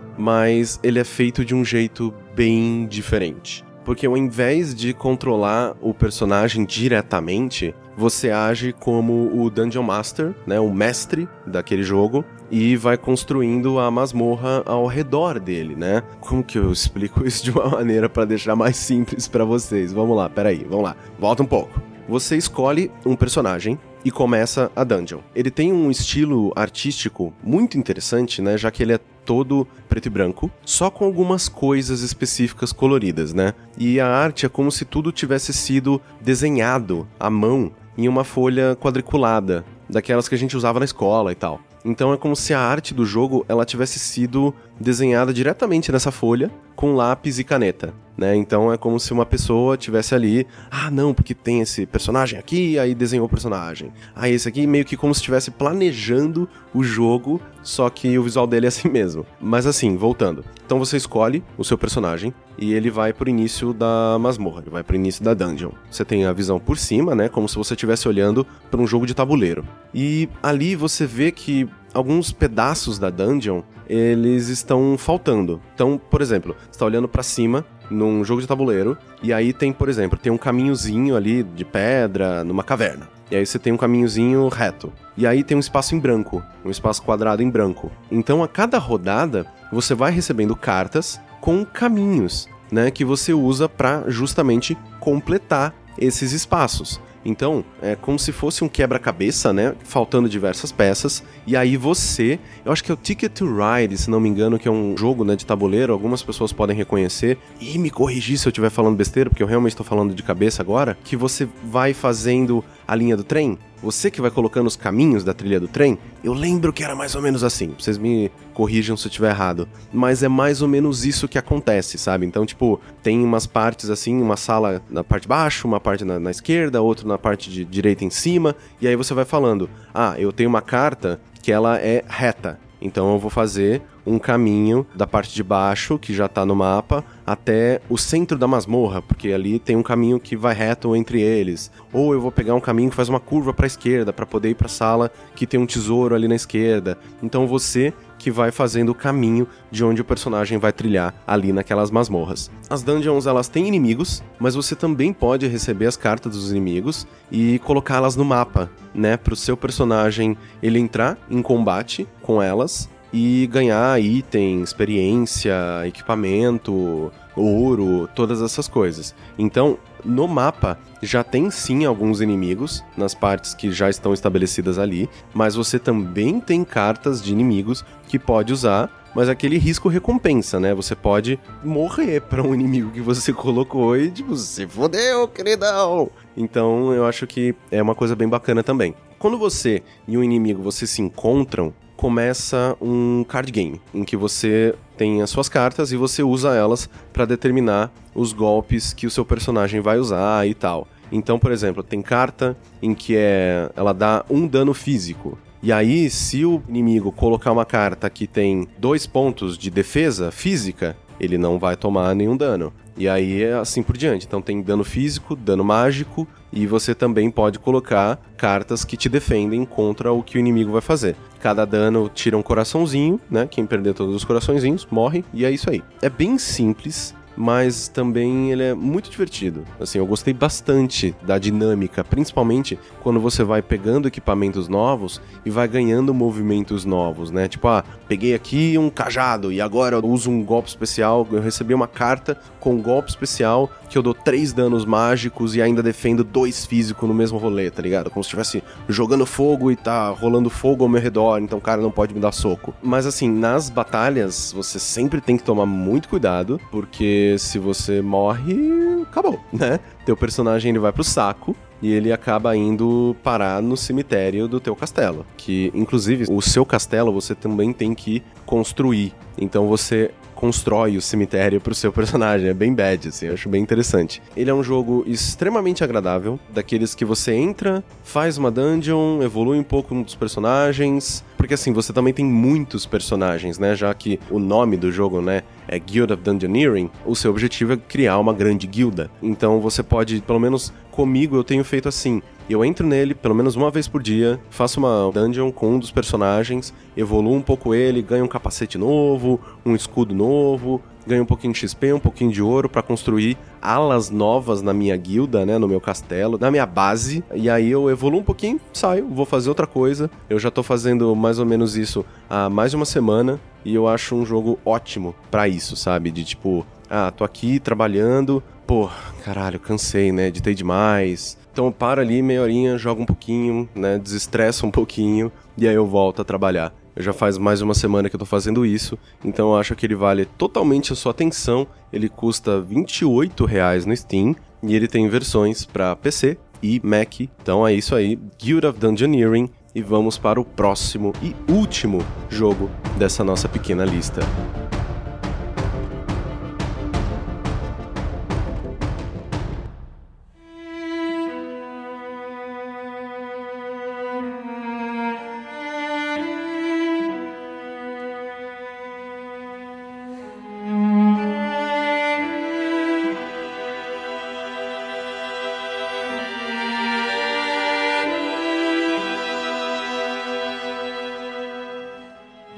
mas 0.17 0.79
ele 0.83 0.99
é 0.99 1.03
feito 1.03 1.43
de 1.43 1.55
um 1.55 1.63
jeito 1.63 2.13
bem 2.35 2.85
diferente. 2.87 3.63
Porque 3.83 4.05
ao 4.05 4.15
invés 4.15 4.75
de 4.75 4.93
controlar 4.93 5.75
o 5.81 5.93
personagem 5.93 6.65
diretamente, 6.65 7.73
você 7.97 8.29
age 8.29 8.73
como 8.73 9.31
o 9.35 9.49
Dungeon 9.49 9.83
Master, 9.83 10.35
né, 10.45 10.59
o 10.59 10.71
mestre 10.71 11.27
daquele 11.45 11.83
jogo, 11.83 12.23
e 12.49 12.75
vai 12.75 12.97
construindo 12.97 13.79
a 13.79 13.89
masmorra 13.89 14.61
ao 14.65 14.85
redor 14.85 15.39
dele, 15.39 15.75
né? 15.75 16.03
Como 16.19 16.43
que 16.43 16.57
eu 16.57 16.71
explico 16.71 17.25
isso 17.27 17.43
de 17.43 17.51
uma 17.51 17.69
maneira 17.69 18.09
para 18.09 18.25
deixar 18.25 18.55
mais 18.55 18.75
simples 18.77 19.27
para 19.27 19.45
vocês? 19.45 19.93
Vamos 19.93 20.15
lá, 20.15 20.29
peraí, 20.29 20.65
vamos 20.69 20.83
lá. 20.83 20.95
Volta 21.17 21.41
um 21.41 21.47
pouco. 21.47 21.81
Você 22.07 22.35
escolhe 22.35 22.91
um 23.05 23.15
personagem 23.15 23.79
e 24.03 24.11
começa 24.11 24.71
a 24.75 24.83
dungeon. 24.83 25.19
Ele 25.35 25.51
tem 25.51 25.71
um 25.71 25.91
estilo 25.91 26.51
artístico 26.55 27.33
muito 27.43 27.77
interessante, 27.77 28.41
né? 28.41 28.57
Já 28.57 28.71
que 28.71 28.83
ele 28.83 28.93
é 28.93 28.99
todo 29.25 29.67
preto 29.87 30.07
e 30.07 30.09
branco, 30.09 30.51
só 30.65 30.89
com 30.89 31.05
algumas 31.05 31.47
coisas 31.47 32.01
específicas 32.01 32.73
coloridas, 32.73 33.33
né? 33.33 33.53
E 33.77 33.99
a 33.99 34.07
arte 34.07 34.45
é 34.45 34.49
como 34.49 34.71
se 34.71 34.85
tudo 34.85 35.11
tivesse 35.11 35.53
sido 35.53 36.01
desenhado 36.19 37.07
à 37.19 37.29
mão 37.29 37.71
em 37.97 38.07
uma 38.07 38.23
folha 38.23 38.75
quadriculada, 38.75 39.65
daquelas 39.91 40.27
que 40.27 40.35
a 40.35 40.37
gente 40.37 40.55
usava 40.55 40.79
na 40.79 40.85
escola 40.85 41.31
e 41.31 41.35
tal. 41.35 41.59
Então 41.83 42.13
é 42.13 42.17
como 42.17 42.35
se 42.35 42.53
a 42.53 42.59
arte 42.59 42.93
do 42.93 43.05
jogo 43.05 43.45
ela 43.47 43.65
tivesse 43.65 43.99
sido 43.99 44.53
desenhada 44.79 45.33
diretamente 45.33 45.91
nessa 45.91 46.11
folha 46.11 46.51
com 46.75 46.95
lápis 46.95 47.37
e 47.37 47.43
caneta, 47.43 47.93
né? 48.17 48.35
Então 48.35 48.71
é 48.71 48.77
como 48.77 48.99
se 48.99 49.11
uma 49.13 49.25
pessoa 49.25 49.77
tivesse 49.77 50.15
ali, 50.15 50.47
ah, 50.69 50.89
não, 50.89 51.13
porque 51.13 51.33
tem 51.33 51.61
esse 51.61 51.85
personagem 51.85 52.39
aqui, 52.39 52.79
aí 52.79 52.95
desenhou 52.95 53.25
o 53.25 53.29
personagem. 53.29 53.91
Ah, 54.15 54.29
esse 54.29 54.47
aqui 54.47 54.65
meio 54.65 54.85
que 54.85 54.97
como 54.97 55.13
se 55.13 55.19
estivesse 55.19 55.51
planejando 55.51 56.47
o 56.73 56.83
jogo, 56.83 57.41
só 57.61 57.89
que 57.89 58.17
o 58.17 58.23
visual 58.23 58.47
dele 58.47 58.65
é 58.65 58.69
assim 58.69 58.89
mesmo. 58.89 59.25
Mas 59.39 59.65
assim, 59.65 59.95
voltando. 59.97 60.43
Então 60.65 60.79
você 60.79 60.97
escolhe 60.97 61.43
o 61.57 61.63
seu 61.63 61.77
personagem 61.77 62.33
e 62.57 62.73
ele 62.73 62.89
vai 62.89 63.13
pro 63.13 63.29
início 63.29 63.73
da 63.73 64.17
masmorra, 64.19 64.61
ele 64.61 64.69
vai 64.69 64.83
pro 64.83 64.95
início 64.95 65.23
da 65.23 65.33
dungeon. 65.33 65.71
Você 65.89 66.05
tem 66.05 66.25
a 66.25 66.33
visão 66.33 66.59
por 66.59 66.77
cima, 66.77 67.15
né, 67.15 67.29
como 67.29 67.47
se 67.47 67.55
você 67.55 67.73
estivesse 67.73 68.07
olhando 68.07 68.45
para 68.69 68.81
um 68.81 68.87
jogo 68.87 69.05
de 69.05 69.13
tabuleiro. 69.13 69.65
E 69.93 70.29
ali 70.41 70.75
você 70.75 71.05
vê 71.05 71.31
que 71.31 71.67
alguns 71.93 72.31
pedaços 72.31 72.97
da 72.97 73.09
dungeon 73.09 73.61
eles 73.87 74.47
estão 74.47 74.97
faltando. 74.97 75.61
Então, 75.75 75.99
por 76.09 76.21
exemplo, 76.21 76.55
você 76.63 76.71
está 76.71 76.85
olhando 76.85 77.07
para 77.07 77.23
cima 77.23 77.65
num 77.89 78.23
jogo 78.23 78.39
de 78.39 78.47
tabuleiro 78.47 78.97
e 79.21 79.33
aí 79.33 79.51
tem, 79.51 79.73
por 79.73 79.89
exemplo, 79.89 80.17
tem 80.17 80.31
um 80.31 80.37
caminhozinho 80.37 81.15
ali 81.15 81.43
de 81.43 81.65
pedra 81.65 82.43
numa 82.43 82.63
caverna. 82.63 83.09
E 83.29 83.35
aí 83.35 83.45
você 83.45 83.59
tem 83.59 83.71
um 83.71 83.77
caminhozinho 83.77 84.47
reto. 84.47 84.91
E 85.17 85.27
aí 85.27 85.43
tem 85.43 85.55
um 85.55 85.59
espaço 85.59 85.95
em 85.95 85.99
branco, 85.99 86.43
um 86.63 86.69
espaço 86.69 87.01
quadrado 87.01 87.41
em 87.43 87.49
branco. 87.49 87.91
Então 88.09 88.43
a 88.43 88.47
cada 88.47 88.77
rodada 88.77 89.45
você 89.71 89.93
vai 89.93 90.11
recebendo 90.11 90.55
cartas 90.55 91.19
com 91.41 91.65
caminhos, 91.65 92.47
né, 92.71 92.89
que 92.89 93.03
você 93.03 93.33
usa 93.33 93.67
para 93.67 94.05
justamente 94.07 94.77
completar 94.99 95.75
esses 95.97 96.31
espaços. 96.31 97.01
Então, 97.23 97.63
é 97.81 97.95
como 97.95 98.17
se 98.17 98.31
fosse 98.31 98.63
um 98.63 98.69
quebra-cabeça, 98.69 99.53
né? 99.53 99.75
Faltando 99.83 100.27
diversas 100.27 100.71
peças. 100.71 101.23
E 101.45 101.55
aí 101.55 101.77
você. 101.77 102.39
Eu 102.65 102.71
acho 102.71 102.83
que 102.83 102.91
é 102.91 102.93
o 102.93 102.97
Ticket 102.97 103.31
to 103.31 103.45
Ride, 103.45 103.95
se 103.97 104.09
não 104.09 104.19
me 104.19 104.27
engano, 104.27 104.57
que 104.57 104.67
é 104.67 104.71
um 104.71 104.97
jogo 104.97 105.23
né, 105.23 105.35
de 105.35 105.45
tabuleiro. 105.45 105.93
Algumas 105.93 106.23
pessoas 106.23 106.51
podem 106.51 106.75
reconhecer. 106.75 107.37
E 107.59 107.77
me 107.77 107.91
corrigir 107.91 108.39
se 108.39 108.47
eu 108.47 108.49
estiver 108.49 108.71
falando 108.71 108.95
besteira, 108.95 109.29
porque 109.29 109.43
eu 109.43 109.47
realmente 109.47 109.73
estou 109.73 109.85
falando 109.85 110.15
de 110.15 110.23
cabeça 110.23 110.63
agora. 110.63 110.97
Que 111.03 111.15
você 111.15 111.47
vai 111.63 111.93
fazendo 111.93 112.63
a 112.87 112.95
linha 112.95 113.15
do 113.15 113.23
trem 113.23 113.57
você 113.81 114.11
que 114.11 114.21
vai 114.21 114.29
colocando 114.29 114.67
os 114.67 114.75
caminhos 114.75 115.23
da 115.23 115.33
trilha 115.33 115.59
do 115.59 115.67
trem, 115.67 115.97
eu 116.23 116.33
lembro 116.33 116.71
que 116.71 116.83
era 116.83 116.95
mais 116.95 117.15
ou 117.15 117.21
menos 117.21 117.43
assim. 117.43 117.73
Vocês 117.77 117.97
me 117.97 118.31
corrijam 118.53 118.95
se 118.95 119.07
eu 119.07 119.09
estiver 119.09 119.31
errado. 119.31 119.67
Mas 119.91 120.23
é 120.23 120.27
mais 120.27 120.61
ou 120.61 120.67
menos 120.67 121.05
isso 121.05 121.27
que 121.27 121.37
acontece, 121.37 121.97
sabe? 121.97 122.25
Então, 122.25 122.45
tipo, 122.45 122.79
tem 123.01 123.23
umas 123.23 123.47
partes 123.47 123.89
assim, 123.89 124.21
uma 124.21 124.37
sala 124.37 124.81
na 124.89 125.03
parte 125.03 125.23
de 125.23 125.29
baixo, 125.29 125.67
uma 125.67 125.79
parte 125.79 126.05
na, 126.05 126.19
na 126.19 126.31
esquerda, 126.31 126.81
outra 126.81 127.07
na 127.07 127.17
parte 127.17 127.49
de 127.49 127.65
direita 127.65 128.05
em 128.05 128.09
cima. 128.09 128.55
E 128.79 128.87
aí 128.87 128.95
você 128.95 129.13
vai 129.13 129.25
falando: 129.25 129.69
ah, 129.93 130.15
eu 130.17 130.31
tenho 130.31 130.49
uma 130.49 130.61
carta 130.61 131.19
que 131.41 131.51
ela 131.51 131.79
é 131.79 132.03
reta. 132.07 132.59
Então 132.81 133.11
eu 133.13 133.19
vou 133.19 133.29
fazer 133.29 133.81
um 134.05 134.17
caminho 134.17 134.85
da 134.95 135.05
parte 135.05 135.33
de 135.33 135.43
baixo, 135.43 135.97
que 135.99 136.13
já 136.13 136.27
tá 136.27 136.45
no 136.45 136.55
mapa, 136.55 137.03
até 137.25 137.81
o 137.89 137.97
centro 137.97 138.37
da 138.37 138.47
masmorra, 138.47 139.01
porque 139.01 139.31
ali 139.31 139.59
tem 139.59 139.75
um 139.75 139.83
caminho 139.83 140.19
que 140.19 140.35
vai 140.35 140.53
reto 140.53 140.95
entre 140.95 141.21
eles. 141.21 141.71
Ou 141.93 142.13
eu 142.13 142.21
vou 142.21 142.31
pegar 142.31 142.55
um 142.55 142.59
caminho 142.59 142.89
que 142.89 142.95
faz 142.95 143.09
uma 143.09 143.19
curva 143.19 143.53
para 143.53 143.65
a 143.65 143.67
esquerda 143.67 144.11
para 144.11 144.25
poder 144.25 144.49
ir 144.49 144.55
para 144.55 144.67
a 144.67 144.69
sala 144.69 145.11
que 145.35 145.47
tem 145.47 145.59
um 145.59 145.65
tesouro 145.65 146.15
ali 146.15 146.27
na 146.27 146.35
esquerda. 146.35 146.97
Então 147.21 147.47
você 147.47 147.93
que 148.21 148.29
vai 148.29 148.51
fazendo 148.51 148.89
o 148.89 148.95
caminho 148.95 149.47
de 149.71 149.83
onde 149.83 149.99
o 149.99 150.05
personagem 150.05 150.59
vai 150.59 150.71
trilhar 150.71 151.11
ali 151.25 151.51
naquelas 151.51 151.89
masmorras. 151.89 152.51
As 152.69 152.83
dungeons 152.83 153.25
elas 153.25 153.47
têm 153.47 153.67
inimigos, 153.67 154.23
mas 154.39 154.53
você 154.53 154.75
também 154.75 155.11
pode 155.11 155.47
receber 155.47 155.87
as 155.87 155.97
cartas 155.97 156.33
dos 156.33 156.51
inimigos 156.51 157.07
e 157.31 157.57
colocá-las 157.59 158.15
no 158.15 158.23
mapa, 158.23 158.69
né, 158.93 159.17
para 159.17 159.33
o 159.33 159.37
seu 159.37 159.57
personagem 159.57 160.37
ele 160.61 160.77
entrar 160.77 161.17
em 161.31 161.41
combate 161.41 162.07
com 162.21 162.39
elas 162.39 162.87
e 163.13 163.47
ganhar 163.47 164.01
item, 164.01 164.61
experiência, 164.61 165.53
equipamento, 165.85 167.11
ouro, 167.35 168.09
todas 168.15 168.41
essas 168.41 168.67
coisas. 168.67 169.15
Então, 169.37 169.77
no 170.03 170.27
mapa 170.27 170.79
já 171.01 171.23
tem 171.23 171.49
sim 171.49 171.85
alguns 171.85 172.21
inimigos 172.21 172.83
nas 172.95 173.13
partes 173.13 173.53
que 173.53 173.71
já 173.71 173.89
estão 173.89 174.13
estabelecidas 174.13 174.77
ali, 174.77 175.09
mas 175.33 175.55
você 175.55 175.77
também 175.77 176.39
tem 176.39 176.63
cartas 176.63 177.21
de 177.21 177.31
inimigos 177.31 177.83
que 178.07 178.19
pode 178.19 178.53
usar 178.53 179.01
mas 179.13 179.29
aquele 179.29 179.57
risco 179.57 179.89
recompensa, 179.89 180.59
né? 180.59 180.73
Você 180.73 180.95
pode 180.95 181.39
morrer 181.63 182.21
para 182.21 182.41
um 182.41 182.53
inimigo 182.53 182.91
que 182.91 183.01
você 183.01 183.31
colocou 183.33 183.97
e, 183.97 184.09
tipo, 184.09 184.35
se 184.35 184.65
fodeu, 184.67 185.27
queridão! 185.27 186.09
Então, 186.35 186.93
eu 186.93 187.05
acho 187.05 187.27
que 187.27 187.53
é 187.69 187.81
uma 187.81 187.95
coisa 187.95 188.15
bem 188.15 188.27
bacana 188.27 188.63
também. 188.63 188.95
Quando 189.19 189.37
você 189.37 189.83
e 190.07 190.17
um 190.17 190.23
inimigo 190.23 190.63
você 190.63 190.87
se 190.87 191.01
encontram, 191.01 191.73
começa 192.01 192.75
um 192.81 193.23
card 193.23 193.51
game, 193.51 193.79
em 193.93 194.03
que 194.03 194.17
você 194.17 194.73
tem 194.97 195.21
as 195.21 195.29
suas 195.29 195.47
cartas 195.47 195.91
e 195.91 195.95
você 195.95 196.23
usa 196.23 196.55
elas 196.55 196.89
para 197.13 197.25
determinar 197.25 197.93
os 198.15 198.33
golpes 198.33 198.91
que 198.91 199.05
o 199.05 199.11
seu 199.11 199.23
personagem 199.23 199.81
vai 199.81 199.99
usar 199.99 200.47
e 200.47 200.55
tal. 200.55 200.87
Então, 201.11 201.37
por 201.37 201.51
exemplo, 201.51 201.83
tem 201.83 202.01
carta 202.01 202.57
em 202.81 202.95
que 202.95 203.15
é, 203.15 203.69
ela 203.75 203.93
dá 203.93 204.25
um 204.31 204.47
dano 204.47 204.73
físico. 204.73 205.37
E 205.61 205.71
aí, 205.71 206.09
se 206.09 206.43
o 206.43 206.63
inimigo 206.67 207.11
colocar 207.11 207.51
uma 207.51 207.65
carta 207.65 208.09
que 208.09 208.25
tem 208.25 208.67
dois 208.79 209.05
pontos 209.05 209.55
de 209.55 209.69
defesa 209.69 210.31
física, 210.31 210.97
ele 211.19 211.37
não 211.37 211.59
vai 211.59 211.75
tomar 211.75 212.15
nenhum 212.15 212.35
dano. 212.35 212.73
E 212.97 213.07
aí 213.07 213.43
é 213.43 213.53
assim 213.53 213.83
por 213.83 213.95
diante. 213.95 214.25
Então 214.25 214.41
tem 214.41 214.59
dano 214.63 214.83
físico, 214.83 215.35
dano 215.35 215.63
mágico, 215.63 216.27
e 216.51 216.67
você 216.67 216.93
também 216.93 217.29
pode 217.31 217.59
colocar 217.59 218.19
cartas 218.37 218.83
que 218.83 218.97
te 218.97 219.07
defendem 219.07 219.65
contra 219.65 220.11
o 220.11 220.23
que 220.23 220.37
o 220.37 220.39
inimigo 220.39 220.71
vai 220.71 220.81
fazer. 220.81 221.15
Cada 221.39 221.65
dano 221.65 222.09
tira 222.13 222.37
um 222.37 222.41
coraçãozinho, 222.41 223.19
né? 223.29 223.47
Quem 223.49 223.65
perder 223.65 223.93
todos 223.93 224.15
os 224.15 224.23
coraçõezinhos 224.23 224.87
morre, 224.91 225.23
e 225.33 225.45
é 225.45 225.51
isso 225.51 225.69
aí. 225.69 225.83
É 226.01 226.09
bem 226.09 226.37
simples, 226.37 227.15
mas 227.35 227.87
também 227.87 228.51
ele 228.51 228.63
é 228.63 228.73
muito 228.73 229.09
divertido. 229.09 229.63
Assim, 229.79 229.97
eu 229.97 230.05
gostei 230.05 230.33
bastante 230.33 231.15
da 231.23 231.37
dinâmica, 231.37 232.03
principalmente 232.03 232.77
quando 233.01 233.19
você 233.19 233.43
vai 233.43 233.61
pegando 233.61 234.07
equipamentos 234.07 234.67
novos 234.67 235.21
e 235.45 235.49
vai 235.49 235.67
ganhando 235.67 236.13
movimentos 236.13 236.85
novos, 236.85 237.31
né? 237.31 237.47
Tipo, 237.47 237.67
ah, 237.69 237.83
peguei 238.07 238.35
aqui 238.35 238.77
um 238.77 238.89
cajado 238.89 239.51
e 239.51 239.61
agora 239.61 239.95
eu 239.95 240.05
uso 240.05 240.29
um 240.29 240.43
golpe 240.43 240.69
especial, 240.69 241.27
eu 241.31 241.41
recebi 241.41 241.73
uma 241.73 241.87
carta 241.87 242.37
com 242.59 242.75
um 242.75 242.81
golpe 242.81 243.09
especial 243.09 243.69
que 243.91 243.97
eu 243.97 244.01
dou 244.01 244.13
três 244.13 244.53
danos 244.53 244.85
mágicos 244.85 245.53
e 245.55 245.61
ainda 245.61 245.83
defendo 245.83 246.23
dois 246.23 246.65
físicos 246.65 247.07
no 247.07 247.13
mesmo 247.13 247.37
rolê, 247.37 247.69
tá 247.69 247.81
ligado? 247.81 248.09
Como 248.09 248.23
se 248.23 248.27
estivesse 248.27 248.63
jogando 248.87 249.25
fogo 249.25 249.69
e 249.69 249.75
tá 249.75 250.09
rolando 250.09 250.49
fogo 250.49 250.83
ao 250.83 250.89
meu 250.89 251.01
redor, 251.01 251.39
então 251.39 251.57
o 251.57 251.61
cara 251.61 251.81
não 251.81 251.91
pode 251.91 252.13
me 252.13 252.19
dar 252.19 252.31
soco. 252.31 252.73
Mas 252.81 253.05
assim, 253.05 253.29
nas 253.29 253.69
batalhas, 253.69 254.53
você 254.55 254.79
sempre 254.79 255.19
tem 255.19 255.35
que 255.35 255.43
tomar 255.43 255.65
muito 255.65 256.07
cuidado, 256.07 256.59
porque 256.71 257.35
se 257.37 257.59
você 257.59 258.01
morre, 258.01 258.55
acabou, 259.03 259.39
né? 259.51 259.79
Teu 260.05 260.15
personagem 260.15 260.69
ele 260.69 260.79
vai 260.79 260.93
pro 260.93 261.03
saco 261.03 261.55
e 261.81 261.91
ele 261.91 262.13
acaba 262.13 262.55
indo 262.55 263.15
parar 263.23 263.61
no 263.61 263.75
cemitério 263.75 264.47
do 264.47 264.59
teu 264.59 264.75
castelo, 264.75 265.25
que 265.35 265.71
inclusive 265.73 266.25
o 266.29 266.41
seu 266.41 266.65
castelo 266.65 267.11
você 267.11 267.35
também 267.35 267.73
tem 267.73 267.93
que 267.93 268.23
construir. 268.45 269.13
Então 269.37 269.67
você 269.67 270.11
constrói 270.41 270.97
o 270.97 271.01
cemitério 271.01 271.61
pro 271.61 271.75
seu 271.75 271.93
personagem. 271.93 272.49
É 272.49 272.53
bem 272.53 272.73
bad, 272.73 273.09
assim, 273.09 273.27
eu 273.27 273.35
acho 273.35 273.47
bem 273.47 273.61
interessante. 273.61 274.23
Ele 274.35 274.49
é 274.49 274.53
um 274.53 274.63
jogo 274.63 275.03
extremamente 275.05 275.83
agradável, 275.83 276.39
daqueles 276.49 276.95
que 276.95 277.05
você 277.05 277.31
entra, 277.31 277.83
faz 278.03 278.39
uma 278.39 278.49
dungeon, 278.49 279.21
evolui 279.21 279.59
um 279.59 279.63
pouco 279.63 279.93
dos 279.93 280.15
personagens, 280.15 281.23
porque 281.41 281.55
assim, 281.55 281.73
você 281.73 281.91
também 281.91 282.13
tem 282.13 282.23
muitos 282.23 282.85
personagens, 282.85 283.57
né? 283.57 283.75
Já 283.75 283.91
que 283.95 284.19
o 284.29 284.37
nome 284.37 284.77
do 284.77 284.91
jogo, 284.91 285.23
né, 285.23 285.41
é 285.67 285.79
Guild 285.79 286.13
of 286.13 286.21
Dungeoneering, 286.21 286.87
o 287.03 287.15
seu 287.15 287.31
objetivo 287.31 287.73
é 287.73 287.77
criar 287.77 288.19
uma 288.19 288.31
grande 288.31 288.67
guilda. 288.67 289.09
Então 289.23 289.59
você 289.59 289.81
pode, 289.81 290.21
pelo 290.21 290.39
menos 290.39 290.71
comigo, 290.91 291.35
eu 291.35 291.43
tenho 291.43 291.63
feito 291.63 291.89
assim. 291.89 292.21
Eu 292.47 292.63
entro 292.63 292.85
nele 292.85 293.15
pelo 293.15 293.33
menos 293.33 293.55
uma 293.55 293.71
vez 293.71 293.87
por 293.87 294.03
dia, 294.03 294.39
faço 294.51 294.79
uma 294.79 295.11
dungeon 295.11 295.51
com 295.51 295.71
um 295.71 295.79
dos 295.79 295.89
personagens, 295.89 296.71
evoluo 296.95 297.33
um 297.33 297.41
pouco 297.41 297.73
ele, 297.73 298.03
ganho 298.03 298.25
um 298.25 298.27
capacete 298.27 298.77
novo, 298.77 299.39
um 299.65 299.75
escudo 299.75 300.13
novo, 300.13 300.79
ganho 301.05 301.23
um 301.23 301.25
pouquinho 301.25 301.53
de 301.53 301.59
XP, 301.59 301.93
um 301.93 301.99
pouquinho 301.99 302.31
de 302.31 302.41
ouro 302.41 302.69
para 302.69 302.81
construir 302.81 303.37
alas 303.61 304.09
novas 304.09 304.61
na 304.61 304.73
minha 304.73 304.95
guilda, 304.97 305.45
né, 305.45 305.57
no 305.57 305.67
meu 305.67 305.81
castelo, 305.81 306.37
na 306.39 306.49
minha 306.49 306.65
base. 306.65 307.23
E 307.33 307.49
aí 307.49 307.69
eu 307.69 307.89
evoluo 307.89 308.19
um 308.19 308.23
pouquinho, 308.23 308.59
saio, 308.73 309.07
vou 309.07 309.25
fazer 309.25 309.49
outra 309.49 309.67
coisa. 309.67 310.09
Eu 310.29 310.39
já 310.39 310.49
tô 310.51 310.63
fazendo 310.63 311.15
mais 311.15 311.39
ou 311.39 311.45
menos 311.45 311.75
isso 311.75 312.05
há 312.29 312.49
mais 312.49 312.71
de 312.71 312.77
uma 312.77 312.85
semana 312.85 313.39
e 313.63 313.75
eu 313.75 313.87
acho 313.87 314.15
um 314.15 314.25
jogo 314.25 314.57
ótimo 314.65 315.15
para 315.29 315.47
isso, 315.47 315.75
sabe? 315.75 316.11
De 316.11 316.23
tipo, 316.23 316.65
ah, 316.89 317.11
tô 317.11 317.23
aqui 317.23 317.59
trabalhando, 317.59 318.41
pô, 318.65 318.89
caralho, 319.23 319.59
cansei, 319.59 320.11
né? 320.11 320.27
Editei 320.27 320.55
demais, 320.55 321.37
Então 321.51 321.65
eu 321.65 321.71
paro 321.71 321.99
ali 321.99 322.21
meia 322.21 322.41
horinha, 322.41 322.77
jogo 322.77 323.01
um 323.01 323.05
pouquinho, 323.05 323.67
né, 323.75 323.99
desestressa 323.99 324.65
um 324.65 324.71
pouquinho 324.71 325.31
e 325.57 325.67
aí 325.67 325.75
eu 325.75 325.85
volto 325.85 326.21
a 326.21 326.25
trabalhar. 326.25 326.73
Já 326.95 327.13
faz 327.13 327.37
mais 327.37 327.61
uma 327.61 327.73
semana 327.73 328.09
que 328.09 328.15
eu 328.15 328.19
tô 328.19 328.25
fazendo 328.25 328.65
isso, 328.65 328.97
então 329.23 329.51
eu 329.51 329.57
acho 329.57 329.75
que 329.75 329.85
ele 329.85 329.95
vale 329.95 330.25
totalmente 330.25 330.91
a 330.91 330.95
sua 330.95 331.11
atenção. 331.11 331.65
Ele 331.91 332.09
custa 332.09 332.59
28 332.61 333.45
reais 333.45 333.85
no 333.85 333.95
Steam 333.95 334.35
e 334.61 334.75
ele 334.75 334.87
tem 334.87 335.07
versões 335.07 335.65
para 335.65 335.95
PC 335.95 336.37
e 336.61 336.81
Mac. 336.83 337.21
Então 337.21 337.65
é 337.65 337.73
isso 337.73 337.95
aí, 337.95 338.19
Guild 338.37 338.67
of 338.67 338.79
Dungeoneering 338.79 339.49
e 339.73 339.81
vamos 339.81 340.17
para 340.17 340.39
o 340.39 340.45
próximo 340.45 341.13
e 341.21 341.35
último 341.51 341.99
jogo 342.29 342.69
dessa 342.97 343.23
nossa 343.23 343.47
pequena 343.47 343.85
lista. 343.85 344.21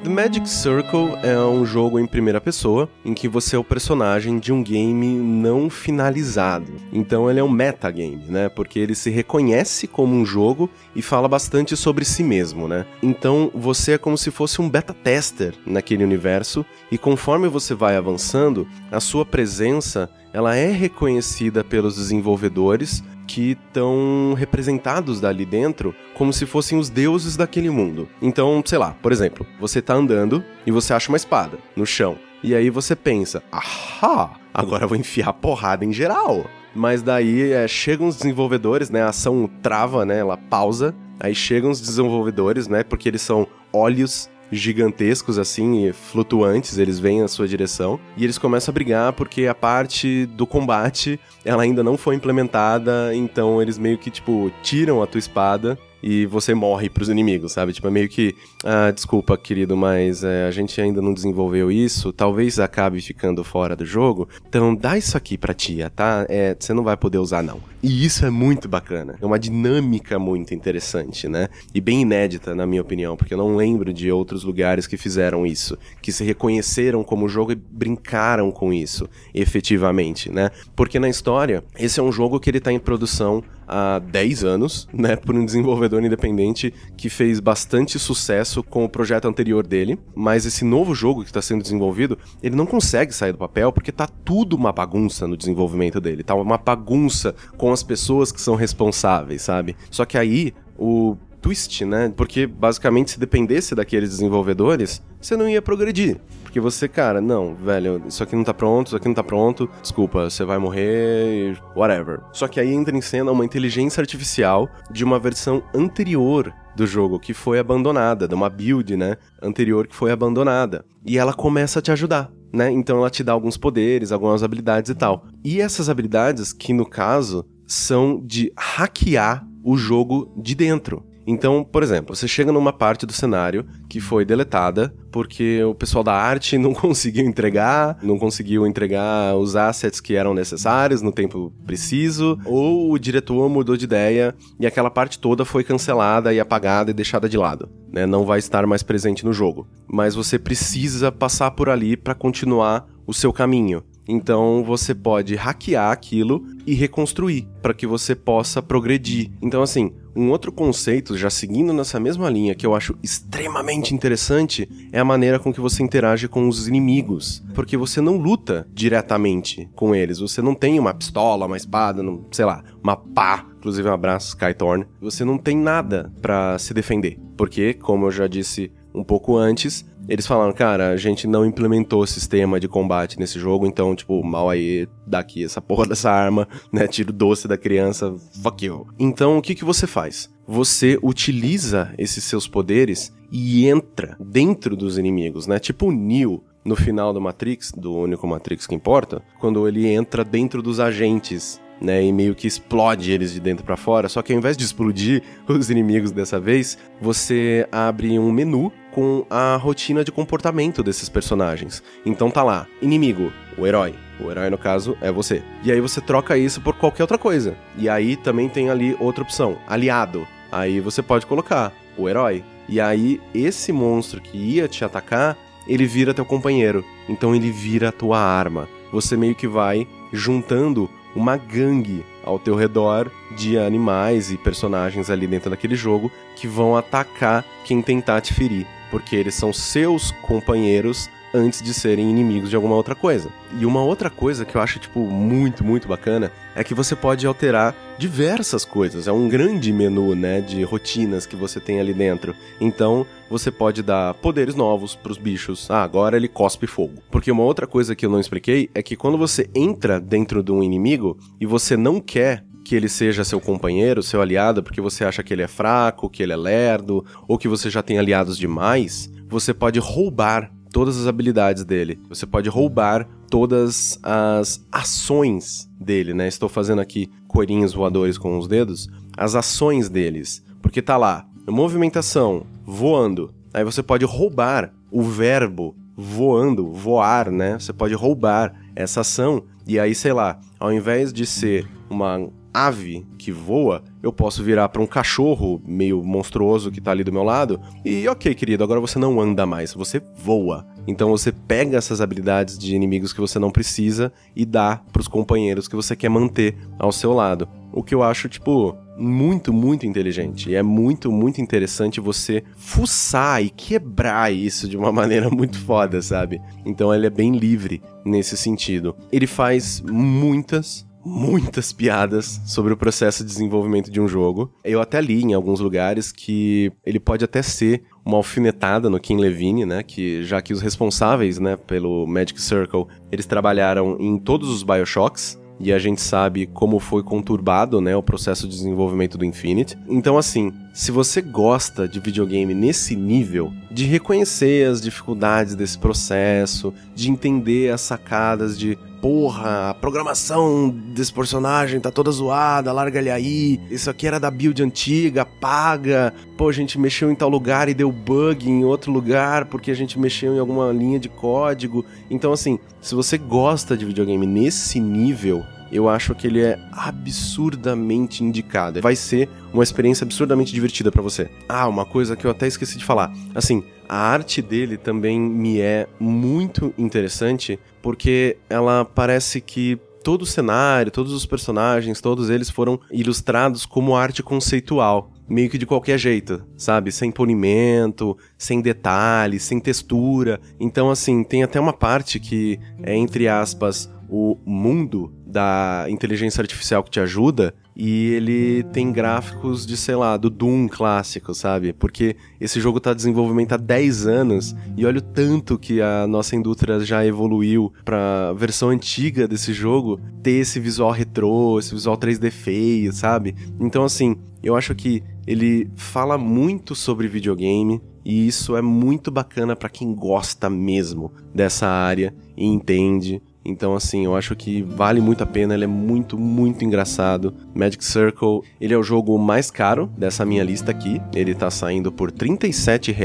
Magic 0.09 0.47
Circle 0.47 1.17
é 1.23 1.37
um 1.39 1.65
jogo 1.65 1.97
em 1.97 2.05
primeira 2.05 2.41
pessoa 2.41 2.89
em 3.05 3.13
que 3.13 3.27
você 3.27 3.55
é 3.55 3.59
o 3.59 3.63
personagem 3.63 4.37
de 4.37 4.51
um 4.51 4.61
game 4.61 5.15
não 5.15 5.69
finalizado. 5.69 6.73
Então 6.91 7.29
ele 7.29 7.39
é 7.39 7.43
um 7.43 7.49
metagame, 7.49 8.25
né? 8.27 8.49
Porque 8.49 8.79
ele 8.79 8.95
se 8.95 9.09
reconhece 9.09 9.87
como 9.87 10.13
um 10.13 10.25
jogo 10.25 10.69
e 10.95 11.01
fala 11.01 11.27
bastante 11.27 11.75
sobre 11.75 12.03
si 12.03 12.23
mesmo, 12.23 12.67
né? 12.67 12.85
Então 13.01 13.49
você 13.53 13.93
é 13.93 13.97
como 13.97 14.17
se 14.17 14.29
fosse 14.29 14.61
um 14.61 14.69
beta 14.69 14.93
tester 14.93 15.53
naquele 15.65 16.03
universo 16.03 16.65
e 16.91 16.97
conforme 16.97 17.47
você 17.47 17.73
vai 17.73 17.95
avançando, 17.95 18.67
a 18.91 18.99
sua 18.99 19.25
presença 19.25 20.09
ela 20.33 20.55
é 20.55 20.71
reconhecida 20.71 21.63
pelos 21.63 21.95
desenvolvedores 21.95 23.03
que 23.27 23.51
estão 23.51 24.33
representados 24.37 25.19
dali 25.19 25.45
dentro 25.45 25.95
como 26.13 26.33
se 26.33 26.45
fossem 26.45 26.77
os 26.77 26.89
deuses 26.89 27.35
daquele 27.35 27.69
mundo. 27.69 28.07
Então, 28.21 28.61
sei 28.65 28.77
lá, 28.77 28.95
por 29.01 29.11
exemplo, 29.11 29.45
você 29.59 29.81
tá 29.81 29.93
andando 29.93 30.43
e 30.65 30.71
você 30.71 30.93
acha 30.93 31.09
uma 31.09 31.17
espada 31.17 31.57
no 31.75 31.85
chão. 31.85 32.17
E 32.43 32.53
aí 32.53 32.69
você 32.69 32.95
pensa, 32.95 33.41
ahá, 33.51 34.31
agora 34.53 34.85
vou 34.85 34.97
enfiar 34.97 35.31
porrada 35.33 35.85
em 35.85 35.93
geral. 35.93 36.45
Mas 36.75 37.01
daí 37.01 37.51
é, 37.51 37.67
chegam 37.67 38.07
os 38.07 38.17
desenvolvedores, 38.17 38.89
né? 38.89 39.03
A 39.03 39.09
ação 39.09 39.49
trava, 39.61 40.05
né? 40.05 40.19
Ela 40.19 40.37
pausa. 40.37 40.93
Aí 41.19 41.33
chegam 41.33 41.69
os 41.69 41.79
desenvolvedores, 41.79 42.67
né? 42.67 42.83
Porque 42.83 43.07
eles 43.07 43.21
são 43.21 43.47
olhos 43.71 44.29
gigantescos, 44.51 45.39
assim, 45.39 45.91
flutuantes, 45.91 46.77
eles 46.77 46.99
vêm 46.99 47.21
na 47.21 47.27
sua 47.27 47.47
direção 47.47 47.99
e 48.15 48.23
eles 48.23 48.37
começam 48.37 48.71
a 48.71 48.73
brigar 48.73 49.13
porque 49.13 49.47
a 49.47 49.55
parte 49.55 50.25
do 50.27 50.45
combate 50.45 51.19
ela 51.43 51.63
ainda 51.63 51.83
não 51.83 51.97
foi 51.97 52.15
implementada, 52.15 53.15
então 53.15 53.61
eles 53.61 53.77
meio 53.77 53.97
que, 53.97 54.11
tipo, 54.11 54.51
tiram 54.61 55.01
a 55.01 55.07
tua 55.07 55.19
espada 55.19 55.77
e 56.03 56.25
você 56.25 56.53
morre 56.53 56.89
pros 56.89 57.07
inimigos, 57.07 57.53
sabe? 57.53 57.71
Tipo, 57.71 57.87
é 57.87 57.91
meio 57.91 58.09
que, 58.09 58.35
ah, 58.63 58.91
desculpa, 58.91 59.37
querido, 59.37 59.77
mas 59.77 60.23
é, 60.23 60.45
a 60.45 60.51
gente 60.51 60.79
ainda 60.81 61.01
não 61.01 61.13
desenvolveu 61.13 61.71
isso, 61.71 62.11
talvez 62.11 62.59
acabe 62.59 62.99
ficando 62.99 63.41
fora 63.43 63.73
do 63.73 63.85
jogo, 63.85 64.27
então 64.47 64.75
dá 64.75 64.97
isso 64.97 65.15
aqui 65.15 65.37
pra 65.37 65.53
tia, 65.53 65.89
tá? 65.89 66.25
É, 66.27 66.55
você 66.59 66.73
não 66.73 66.83
vai 66.83 66.97
poder 66.97 67.19
usar, 67.19 67.41
não. 67.41 67.61
E 67.81 68.05
isso 68.05 68.25
é 68.25 68.29
muito 68.29 68.67
bacana, 68.67 69.15
é 69.21 69.25
uma 69.25 69.39
dinâmica 69.39 70.19
muito 70.19 70.53
interessante, 70.53 71.29
né? 71.29 71.47
E 71.73 71.79
bem 71.79 72.01
inédita, 72.01 72.53
na 72.53 72.65
minha 72.65 72.81
opinião, 72.81 73.15
porque 73.15 73.33
eu 73.33 73.37
não 73.37 73.55
lembro 73.55 73.93
de 73.93 74.11
outros 74.11 74.43
lugares 74.43 74.85
que 74.85 74.97
fizeram 74.97 75.45
isso, 75.45 75.77
que 76.01 76.11
se 76.11 76.23
reconheceram 76.23 77.03
como 77.03 77.29
jogo 77.29 77.53
e 77.53 77.55
brincaram 77.55 78.51
com 78.51 78.73
isso, 78.73 79.09
efetivamente, 79.33 80.29
né? 80.29 80.51
Porque 80.75 80.99
na 80.99 81.07
história, 81.07 81.63
esse 81.79 81.99
é 81.99 82.03
um 82.03 82.11
jogo 82.11 82.39
que 82.39 82.49
ele 82.49 82.59
tá 82.59 82.71
em 82.71 82.79
produção 82.79 83.43
há 83.67 83.99
10 83.99 84.43
anos, 84.43 84.87
né, 84.93 85.15
por 85.15 85.35
um 85.35 85.45
desenvolvedor 85.45 86.03
independente 86.03 86.73
que 86.95 87.09
fez 87.09 87.39
bastante 87.39 87.97
sucesso 87.99 88.63
com 88.63 88.85
o 88.85 88.89
projeto 88.89 89.27
anterior 89.27 89.65
dele, 89.65 89.99
mas 90.15 90.45
esse 90.45 90.63
novo 90.63 90.93
jogo 90.93 91.21
que 91.21 91.29
está 91.29 91.41
sendo 91.41 91.61
desenvolvido, 91.61 92.17
ele 92.41 92.55
não 92.55 92.65
consegue 92.65 93.13
sair 93.13 93.31
do 93.31 93.37
papel 93.37 93.71
porque 93.71 93.91
tá 93.91 94.07
tudo 94.07 94.55
uma 94.55 94.71
bagunça 94.71 95.27
no 95.27 95.37
desenvolvimento 95.37 95.99
dele, 95.99 96.23
tá 96.23 96.35
uma 96.35 96.57
bagunça 96.57 97.35
com 97.57 97.71
as 97.71 97.83
pessoas 97.83 98.31
que 98.31 98.41
são 98.41 98.55
responsáveis, 98.55 99.41
sabe? 99.41 99.75
Só 99.89 100.05
que 100.05 100.17
aí 100.17 100.53
o 100.77 101.15
twist, 101.41 101.83
né? 101.85 102.11
Porque 102.15 102.47
basicamente 102.47 103.11
se 103.11 103.19
dependesse 103.19 103.75
daqueles 103.75 104.09
desenvolvedores, 104.09 105.01
você 105.21 105.35
não 105.35 105.47
ia 105.47 105.61
progredir. 105.61 106.19
Porque 106.53 106.61
você, 106.61 106.87
cara, 106.87 107.19
não, 107.19 107.55
velho, 107.55 108.03
isso 108.07 108.21
aqui 108.21 108.35
não 108.35 108.43
tá 108.43 108.53
pronto, 108.53 108.85
isso 108.85 108.95
aqui 108.95 109.07
não 109.07 109.15
tá 109.15 109.23
pronto, 109.23 109.67
desculpa, 109.81 110.29
você 110.29 110.45
vai 110.45 110.59
morrer, 110.59 111.59
whatever. 111.75 112.19
Só 112.31 112.47
que 112.47 112.59
aí 112.59 112.71
entra 112.71 112.95
em 112.95 113.01
cena 113.01 113.31
uma 113.31 113.43
inteligência 113.43 113.99
artificial 113.99 114.69
de 114.91 115.03
uma 115.03 115.17
versão 115.17 115.63
anterior 115.73 116.53
do 116.75 116.85
jogo 116.85 117.19
que 117.19 117.33
foi 117.33 117.57
abandonada, 117.57 118.27
de 118.27 118.35
uma 118.35 118.51
build, 118.51 118.95
né, 118.95 119.17
anterior 119.41 119.87
que 119.87 119.95
foi 119.95 120.11
abandonada. 120.11 120.85
E 121.03 121.17
ela 121.17 121.33
começa 121.33 121.79
a 121.79 121.81
te 121.81 121.91
ajudar. 121.91 122.31
Né? 122.53 122.69
Então 122.69 122.99
ela 122.99 123.09
te 123.09 123.23
dá 123.23 123.31
alguns 123.31 123.57
poderes, 123.57 124.11
algumas 124.11 124.43
habilidades 124.43 124.91
e 124.91 124.93
tal. 124.93 125.25
E 125.43 125.59
essas 125.59 125.89
habilidades, 125.89 126.53
que 126.53 126.71
no 126.71 126.85
caso 126.85 127.47
são 127.65 128.21
de 128.23 128.53
hackear 128.55 129.43
o 129.63 129.75
jogo 129.75 130.31
de 130.37 130.53
dentro. 130.53 131.03
Então, 131.25 131.63
por 131.63 131.83
exemplo, 131.83 132.15
você 132.15 132.27
chega 132.27 132.51
numa 132.51 132.73
parte 132.73 133.05
do 133.05 133.13
cenário 133.13 133.65
que 133.89 133.99
foi 133.99 134.25
deletada 134.25 134.93
porque 135.11 135.63
o 135.63 135.75
pessoal 135.75 136.03
da 136.03 136.13
arte 136.13 136.57
não 136.59 136.73
conseguiu 136.73 137.25
entregar, 137.25 137.97
não 138.01 138.17
conseguiu 138.17 138.65
entregar 138.65 139.35
os 139.35 139.55
assets 139.55 140.01
que 140.01 140.15
eram 140.15 140.33
necessários 140.33 141.01
no 141.01 141.11
tempo 141.11 141.53
preciso, 141.65 142.37
ou 142.45 142.91
o 142.91 142.99
diretor 142.99 143.47
mudou 143.47 143.77
de 143.77 143.85
ideia 143.85 144.35
e 144.59 144.65
aquela 144.65 144.89
parte 144.89 145.19
toda 145.19 145.45
foi 145.45 145.63
cancelada 145.63 146.33
e 146.33 146.39
apagada 146.39 146.91
e 146.91 146.93
deixada 146.93 147.29
de 147.29 147.37
lado. 147.37 147.69
Né? 147.91 148.05
Não 148.05 148.25
vai 148.25 148.39
estar 148.39 148.65
mais 148.65 148.83
presente 148.83 149.23
no 149.23 149.31
jogo. 149.31 149.67
Mas 149.87 150.15
você 150.15 150.39
precisa 150.39 151.11
passar 151.11 151.51
por 151.51 151.69
ali 151.69 151.95
para 151.95 152.15
continuar 152.15 152.87
o 153.05 153.13
seu 153.13 153.31
caminho. 153.31 153.83
Então 154.07 154.63
você 154.63 154.93
pode 154.93 155.35
hackear 155.35 155.91
aquilo 155.91 156.45
e 156.65 156.73
reconstruir 156.73 157.47
para 157.61 157.73
que 157.73 157.87
você 157.87 158.15
possa 158.15 158.61
progredir. 158.61 159.31
Então 159.41 159.61
assim, 159.61 159.93
um 160.15 160.29
outro 160.29 160.51
conceito, 160.51 161.17
já 161.17 161.29
seguindo 161.29 161.73
nessa 161.73 161.99
mesma 161.99 162.29
linha, 162.29 162.53
que 162.53 162.65
eu 162.65 162.75
acho 162.75 162.95
extremamente 163.01 163.95
interessante, 163.95 164.69
é 164.91 164.99
a 164.99 165.05
maneira 165.05 165.39
com 165.39 165.51
que 165.51 165.59
você 165.59 165.81
interage 165.81 166.27
com 166.27 166.47
os 166.47 166.67
inimigos. 166.67 167.43
Porque 167.53 167.75
você 167.75 167.99
não 167.99 168.17
luta 168.17 168.67
diretamente 168.71 169.67
com 169.75 169.95
eles. 169.95 170.19
Você 170.19 170.41
não 170.41 170.53
tem 170.53 170.79
uma 170.79 170.93
pistola, 170.93 171.45
uma 171.45 171.57
espada, 171.57 172.03
não, 172.03 172.25
sei 172.31 172.45
lá, 172.45 172.63
uma 172.83 172.95
pá. 172.95 173.47
Inclusive, 173.57 173.87
um 173.87 173.93
abraço, 173.93 174.29
Skythorn. 174.29 174.85
Você 175.01 175.23
não 175.23 175.37
tem 175.37 175.57
nada 175.57 176.11
para 176.21 176.59
se 176.59 176.73
defender. 176.73 177.17
Porque, 177.37 177.73
como 177.73 178.07
eu 178.07 178.11
já 178.11 178.27
disse 178.27 178.71
um 178.93 179.03
pouco 179.03 179.37
antes, 179.37 179.83
eles 180.07 180.27
falaram, 180.27 180.53
cara, 180.53 180.89
a 180.89 180.97
gente 180.97 181.27
não 181.27 181.45
implementou 181.45 182.05
sistema 182.05 182.59
de 182.59 182.67
combate 182.67 183.19
nesse 183.19 183.39
jogo, 183.39 183.65
então, 183.65 183.95
tipo, 183.95 184.23
mal 184.23 184.49
aí, 184.49 184.87
daqui 185.05 185.43
essa 185.43 185.61
porra 185.61 185.85
dessa 185.89 186.11
arma, 186.11 186.47
né? 186.71 186.87
Tiro 186.87 187.13
doce 187.13 187.47
da 187.47 187.57
criança, 187.57 188.13
fuck 188.41 188.65
you. 188.65 188.87
Então, 188.99 189.37
o 189.37 189.41
que 189.41 189.55
que 189.55 189.65
você 189.65 189.87
faz? 189.87 190.29
Você 190.45 190.99
utiliza 191.01 191.93
esses 191.97 192.23
seus 192.23 192.47
poderes 192.47 193.13
e 193.31 193.67
entra 193.67 194.17
dentro 194.19 194.75
dos 194.75 194.97
inimigos, 194.97 195.47
né? 195.47 195.57
Tipo 195.57 195.87
o 195.87 195.91
Neo 195.91 196.43
no 196.65 196.75
final 196.75 197.13
do 197.13 197.19
Matrix, 197.19 197.71
do 197.75 197.93
único 197.93 198.27
Matrix 198.27 198.65
que 198.65 198.75
importa, 198.75 199.21
quando 199.39 199.67
ele 199.67 199.87
entra 199.87 200.23
dentro 200.23 200.61
dos 200.61 200.79
agentes 200.79 201.61
né, 201.83 202.01
e 202.01 202.13
meio 202.13 202.33
que 202.33 202.47
explode 202.47 203.11
eles 203.11 203.33
de 203.33 203.41
dentro 203.41 203.65
para 203.65 203.75
fora. 203.75 204.07
Só 204.07 204.21
que 204.21 204.31
ao 204.31 204.39
invés 204.39 204.55
de 204.55 204.63
explodir 204.63 205.21
os 205.47 205.69
inimigos 205.69 206.11
dessa 206.11 206.39
vez, 206.39 206.77
você 207.01 207.67
abre 207.71 208.17
um 208.17 208.31
menu 208.31 208.71
com 208.91 209.25
a 209.29 209.57
rotina 209.57 210.03
de 210.03 210.11
comportamento 210.11 210.81
desses 210.81 211.09
personagens. 211.09 211.83
Então 212.05 212.31
tá 212.31 212.41
lá, 212.41 212.65
inimigo, 212.81 213.31
o 213.57 213.67
herói. 213.67 213.93
O 214.19 214.31
herói, 214.31 214.49
no 214.49 214.57
caso, 214.57 214.95
é 215.01 215.11
você. 215.11 215.43
E 215.63 215.71
aí 215.71 215.81
você 215.81 215.99
troca 215.99 216.37
isso 216.37 216.61
por 216.61 216.75
qualquer 216.75 217.03
outra 217.03 217.17
coisa. 217.17 217.57
E 217.77 217.89
aí 217.89 218.15
também 218.15 218.47
tem 218.47 218.69
ali 218.69 218.95
outra 218.99 219.23
opção, 219.23 219.57
aliado. 219.67 220.25
Aí 220.51 220.79
você 220.79 221.01
pode 221.01 221.25
colocar 221.25 221.73
o 221.97 222.07
herói. 222.07 222.43
E 222.69 222.79
aí 222.79 223.19
esse 223.33 223.73
monstro 223.73 224.21
que 224.21 224.37
ia 224.37 224.67
te 224.67 224.85
atacar, 224.85 225.35
ele 225.67 225.85
vira 225.85 226.13
teu 226.13 226.23
companheiro. 226.23 226.85
Então 227.09 227.35
ele 227.35 227.51
vira 227.51 227.89
a 227.89 227.91
tua 227.91 228.19
arma. 228.19 228.69
Você 228.91 229.17
meio 229.17 229.33
que 229.35 229.47
vai 229.47 229.87
juntando 230.13 230.87
uma 231.15 231.37
gangue 231.37 232.05
ao 232.23 232.39
teu 232.39 232.55
redor 232.55 233.11
de 233.35 233.57
animais 233.57 234.31
e 234.31 234.37
personagens 234.37 235.09
ali 235.09 235.27
dentro 235.27 235.49
daquele 235.49 235.75
jogo 235.75 236.11
que 236.35 236.47
vão 236.47 236.75
atacar 236.75 237.45
quem 237.63 237.81
tentar 237.81 238.21
te 238.21 238.33
ferir, 238.33 238.65
porque 238.89 239.15
eles 239.15 239.35
são 239.35 239.51
seus 239.51 240.11
companheiros 240.21 241.09
antes 241.33 241.61
de 241.61 241.73
serem 241.73 242.09
inimigos 242.09 242.49
de 242.49 242.55
alguma 242.55 242.75
outra 242.75 242.95
coisa. 242.95 243.29
E 243.59 243.65
uma 243.65 243.83
outra 243.83 244.09
coisa 244.09 244.45
que 244.45 244.55
eu 244.55 244.61
acho, 244.61 244.79
tipo, 244.79 244.99
muito, 244.99 245.63
muito 245.63 245.87
bacana 245.87 246.31
é 246.55 246.63
que 246.63 246.73
você 246.73 246.95
pode 246.95 247.25
alterar 247.27 247.75
diversas 247.99 248.65
coisas. 248.65 249.07
É 249.07 249.11
um 249.11 249.29
grande 249.29 249.71
menu, 249.71 250.15
né, 250.15 250.41
de 250.41 250.63
rotinas 250.63 251.27
que 251.27 251.35
você 251.35 251.59
tem 251.59 251.79
ali 251.79 251.93
dentro. 251.93 252.35
Então, 252.59 253.05
você 253.29 253.51
pode 253.51 253.83
dar 253.83 254.15
poderes 254.15 254.55
novos 254.55 254.95
pros 254.95 255.17
bichos. 255.17 255.69
Ah, 255.69 255.83
agora 255.83 256.17
ele 256.17 256.27
cospe 256.27 256.65
fogo. 256.65 257.01
Porque 257.11 257.31
uma 257.31 257.43
outra 257.43 257.67
coisa 257.67 257.95
que 257.95 258.05
eu 258.05 258.09
não 258.09 258.19
expliquei 258.19 258.69
é 258.73 258.81
que 258.81 258.95
quando 258.95 259.17
você 259.17 259.47
entra 259.53 259.99
dentro 259.99 260.41
de 260.41 260.51
um 260.51 260.63
inimigo 260.63 261.17
e 261.39 261.45
você 261.45 261.77
não 261.77 262.01
quer 262.01 262.43
que 262.63 262.75
ele 262.75 262.89
seja 262.89 263.23
seu 263.23 263.39
companheiro, 263.39 264.01
seu 264.01 264.21
aliado, 264.21 264.63
porque 264.63 264.81
você 264.81 265.03
acha 265.03 265.21
que 265.21 265.33
ele 265.33 265.43
é 265.43 265.47
fraco, 265.47 266.09
que 266.09 266.23
ele 266.23 266.33
é 266.33 266.37
lerdo, 266.37 267.05
ou 267.27 267.37
que 267.37 267.47
você 267.47 267.69
já 267.69 267.83
tem 267.83 267.99
aliados 267.99 268.37
demais, 268.37 269.11
você 269.27 269.53
pode 269.53 269.79
roubar 269.79 270.51
todas 270.73 270.99
as 270.99 271.07
habilidades 271.07 271.63
dele. 271.63 271.99
Você 272.09 272.25
pode 272.25 272.49
roubar 272.49 273.07
todas 273.29 273.99
as 274.03 274.65
ações 274.71 275.69
dele, 275.79 276.13
né? 276.13 276.27
Estou 276.27 276.49
fazendo 276.49 276.81
aqui 276.81 277.09
coelhinhos 277.27 277.73
voadores 277.73 278.17
com 278.17 278.37
os 278.37 278.47
dedos. 278.47 278.89
As 279.15 279.35
ações 279.35 279.87
deles. 279.87 280.43
Porque 280.61 280.81
tá 280.81 280.97
lá, 280.97 281.25
movimentação, 281.47 282.45
voando. 282.65 283.31
Aí 283.53 283.63
você 283.63 283.83
pode 283.83 284.03
roubar 284.03 284.73
o 284.91 285.03
verbo 285.03 285.75
voando, 285.95 286.71
voar, 286.71 287.29
né? 287.31 287.59
Você 287.59 287.71
pode 287.71 287.93
roubar 287.93 288.53
essa 288.75 289.01
ação 289.01 289.43
e 289.67 289.79
aí, 289.79 289.93
sei 289.93 290.11
lá, 290.11 290.39
ao 290.59 290.73
invés 290.73 291.13
de 291.13 291.25
ser 291.25 291.67
uma 291.87 292.27
ave 292.53 293.05
que 293.17 293.31
voa, 293.31 293.83
eu 294.01 294.13
posso 294.13 294.43
virar 294.43 294.69
para 294.69 294.81
um 294.81 294.87
cachorro 294.87 295.61
meio 295.65 296.03
monstruoso 296.03 296.71
que 296.71 296.81
tá 296.81 296.91
ali 296.91 297.03
do 297.03 297.11
meu 297.11 297.23
lado 297.23 297.59
e, 297.83 298.07
ok, 298.07 298.33
querido, 298.35 298.63
agora 298.63 298.79
você 298.79 298.99
não 298.99 299.19
anda 299.19 299.45
mais, 299.45 299.73
você 299.73 300.01
voa. 300.15 300.65
Então 300.85 301.09
você 301.09 301.31
pega 301.31 301.77
essas 301.77 302.01
habilidades 302.01 302.57
de 302.57 302.75
inimigos 302.75 303.13
que 303.13 303.21
você 303.21 303.39
não 303.39 303.49
precisa 303.49 304.11
e 304.35 304.45
dá 304.45 304.81
pros 304.91 305.07
companheiros 305.07 305.67
que 305.67 305.75
você 305.75 305.95
quer 305.95 306.09
manter 306.09 306.55
ao 306.77 306.91
seu 306.91 307.13
lado. 307.13 307.47
O 307.71 307.81
que 307.81 307.95
eu 307.95 308.03
acho, 308.03 308.29
tipo, 308.29 308.77
muito, 308.97 309.51
muito 309.51 309.85
inteligente. 309.85 310.49
E 310.49 310.55
é 310.55 310.61
muito, 310.61 311.11
muito 311.11 311.41
interessante 311.41 311.99
você 311.99 312.43
fuçar 312.55 313.43
e 313.43 313.49
quebrar 313.49 314.31
isso 314.33 314.67
de 314.67 314.77
uma 314.77 314.91
maneira 314.93 315.29
muito 315.29 315.57
foda, 315.59 316.01
sabe? 316.01 316.41
Então 316.65 316.93
ele 316.93 317.07
é 317.07 317.09
bem 317.09 317.35
livre 317.35 317.81
nesse 318.05 318.37
sentido. 318.37 318.95
Ele 319.11 319.27
faz 319.27 319.81
muitas, 319.81 320.85
muitas 321.05 321.71
piadas 321.71 322.41
sobre 322.45 322.73
o 322.73 322.77
processo 322.77 323.23
de 323.23 323.29
desenvolvimento 323.29 323.91
de 323.91 323.99
um 323.99 324.07
jogo. 324.07 324.51
Eu 324.63 324.81
até 324.81 325.01
li 325.01 325.21
em 325.21 325.33
alguns 325.33 325.59
lugares 325.59 326.11
que 326.11 326.71
ele 326.85 326.99
pode 326.99 327.25
até 327.25 327.41
ser 327.41 327.83
uma 328.05 328.17
alfinetada 328.17 328.89
no 328.89 328.99
Kim 328.99 329.17
Levine, 329.17 329.65
né, 329.65 329.83
que 329.83 330.23
já 330.23 330.41
que 330.41 330.53
os 330.53 330.61
responsáveis, 330.61 331.39
né, 331.39 331.55
pelo 331.55 332.05
Magic 332.05 332.41
Circle, 332.41 332.85
eles 333.11 333.25
trabalharam 333.25 333.97
em 333.99 334.17
todos 334.17 334.49
os 334.49 334.63
BioShocks, 334.63 335.41
e 335.59 335.71
a 335.71 335.79
gente 335.79 336.01
sabe 336.01 336.47
como 336.47 336.79
foi 336.79 337.03
conturbado, 337.03 337.79
né, 337.79 337.95
o 337.95 338.03
processo 338.03 338.47
de 338.47 338.55
desenvolvimento 338.55 339.17
do 339.17 339.23
Infinite. 339.23 339.77
Então, 339.87 340.17
assim, 340.17 340.51
se 340.73 340.91
você 340.91 341.21
gosta 341.21 341.87
de 341.87 341.99
videogame 341.99 342.53
nesse 342.53 342.95
nível, 342.95 343.53
de 343.71 343.85
reconhecer 343.85 344.67
as 344.67 344.81
dificuldades 344.81 345.55
desse 345.55 345.77
processo, 345.77 346.73
de 346.95 347.09
entender 347.09 347.71
as 347.71 347.81
sacadas 347.81 348.57
de 348.57 348.77
porra, 349.03 349.71
a 349.71 349.73
programação 349.73 350.69
desse 350.69 351.11
personagem 351.11 351.77
tá 351.77 351.91
toda 351.91 352.09
zoada, 352.09 352.71
larga 352.71 352.99
ele 352.99 353.09
aí. 353.09 353.59
Isso 353.69 353.89
aqui 353.89 354.07
era 354.07 354.17
da 354.17 354.31
build 354.31 354.63
antiga, 354.63 355.25
paga. 355.25 356.13
Pô, 356.37 356.47
a 356.47 356.53
gente 356.53 356.79
mexeu 356.79 357.11
em 357.11 357.15
tal 357.15 357.27
lugar 357.27 357.67
e 357.67 357.73
deu 357.73 357.91
bug 357.91 358.49
em 358.49 358.63
outro 358.63 358.93
lugar 358.93 359.43
porque 359.43 359.71
a 359.71 359.73
gente 359.73 359.99
mexeu 359.99 360.33
em 360.33 360.39
alguma 360.39 360.71
linha 360.71 360.97
de 360.97 361.09
código. 361.09 361.83
Então, 362.09 362.31
assim, 362.31 362.57
se 362.79 362.95
você 362.95 363.17
gosta 363.17 363.75
de 363.75 363.83
videogame 363.83 364.25
nesse 364.25 364.79
nível, 364.79 365.43
eu 365.75 365.89
acho 365.89 366.13
que 366.13 366.27
ele 366.27 366.41
é 366.41 366.59
absurdamente 366.71 368.23
indicado. 368.23 368.81
Vai 368.81 368.95
ser 368.95 369.29
uma 369.53 369.63
experiência 369.63 370.05
absurdamente 370.05 370.53
divertida 370.53 370.91
para 370.91 371.01
você. 371.01 371.29
Ah, 371.49 371.67
uma 371.67 371.85
coisa 371.85 372.15
que 372.15 372.25
eu 372.25 372.31
até 372.31 372.47
esqueci 372.47 372.77
de 372.77 372.85
falar. 372.85 373.11
Assim, 373.33 373.63
a 373.87 373.97
arte 373.97 374.41
dele 374.41 374.77
também 374.77 375.19
me 375.19 375.59
é 375.59 375.87
muito 375.99 376.73
interessante 376.77 377.59
porque 377.81 378.37
ela 378.49 378.85
parece 378.85 379.41
que 379.41 379.79
todo 380.03 380.23
o 380.23 380.25
cenário, 380.25 380.91
todos 380.91 381.13
os 381.13 381.25
personagens, 381.25 382.01
todos 382.01 382.29
eles 382.29 382.49
foram 382.49 382.79
ilustrados 382.91 383.65
como 383.65 383.95
arte 383.95 384.21
conceitual. 384.21 385.11
Meio 385.27 385.49
que 385.49 385.57
de 385.57 385.65
qualquer 385.65 385.97
jeito, 385.97 386.43
sabe? 386.57 386.91
Sem 386.91 387.09
polimento, 387.09 388.17
sem 388.37 388.61
detalhes, 388.61 389.43
sem 389.43 389.59
textura. 389.59 390.39
Então, 390.59 390.91
assim, 390.91 391.23
tem 391.23 391.43
até 391.43 391.59
uma 391.59 391.71
parte 391.71 392.19
que 392.19 392.59
é, 392.83 392.93
entre 392.95 393.29
aspas, 393.29 393.89
o 394.09 394.37
mundo 394.45 395.11
da 395.25 395.85
inteligência 395.89 396.41
artificial 396.41 396.83
que 396.83 396.91
te 396.91 396.99
ajuda 396.99 397.53
e 397.75 398.13
ele 398.13 398.63
tem 398.71 398.91
gráficos 398.91 399.65
de, 399.65 399.75
sei 399.75 399.95
lá, 399.95 400.15
do 400.15 400.29
Doom 400.29 400.67
clássico, 400.67 401.33
sabe? 401.33 401.73
Porque 401.73 402.15
esse 402.39 402.59
jogo 402.59 402.79
tá 402.79 402.91
em 402.91 402.95
desenvolvimento 402.95 403.53
há 403.53 403.57
10 403.57 404.05
anos 404.05 404.55
e 404.77 404.85
olha 404.85 404.99
o 404.99 405.01
tanto 405.01 405.57
que 405.57 405.81
a 405.81 406.05
nossa 406.07 406.35
indústria 406.35 406.79
já 406.81 407.05
evoluiu 407.05 407.73
pra 407.83 408.33
versão 408.33 408.69
antiga 408.69 409.27
desse 409.27 409.53
jogo 409.53 409.99
ter 410.21 410.33
esse 410.33 410.59
visual 410.59 410.91
retrô, 410.91 411.57
esse 411.57 411.73
visual 411.73 411.97
3D 411.97 412.29
feio, 412.29 412.93
sabe? 412.93 413.35
Então, 413.59 413.83
assim, 413.83 414.15
eu 414.43 414.55
acho 414.55 414.75
que 414.75 415.01
ele 415.25 415.69
fala 415.75 416.17
muito 416.17 416.75
sobre 416.75 417.07
videogame 417.07 417.81
e 418.05 418.27
isso 418.27 418.55
é 418.55 418.61
muito 418.61 419.09
bacana 419.09 419.55
para 419.55 419.69
quem 419.69 419.95
gosta 419.95 420.49
mesmo 420.49 421.11
dessa 421.33 421.67
área 421.67 422.13
e 422.35 422.45
entende 422.45 423.21
então, 423.45 423.75
assim, 423.75 424.05
eu 424.05 424.15
acho 424.15 424.35
que 424.35 424.61
vale 424.61 425.01
muito 425.01 425.23
a 425.23 425.27
pena, 425.27 425.53
ele 425.53 425.65
é 425.65 425.67
muito, 425.67 426.17
muito 426.17 426.63
engraçado. 426.63 427.33
Magic 427.53 427.83
Circle, 427.83 428.41
ele 428.59 428.73
é 428.73 428.77
o 428.77 428.83
jogo 428.83 429.17
mais 429.17 429.51
caro 429.51 429.87
dessa 429.97 430.25
minha 430.25 430.43
lista 430.43 430.71
aqui. 430.71 431.01
Ele 431.13 431.35
tá 431.35 431.51
saindo 431.51 431.91
por 431.91 432.09
R$ 432.09 432.15
37 432.15 432.95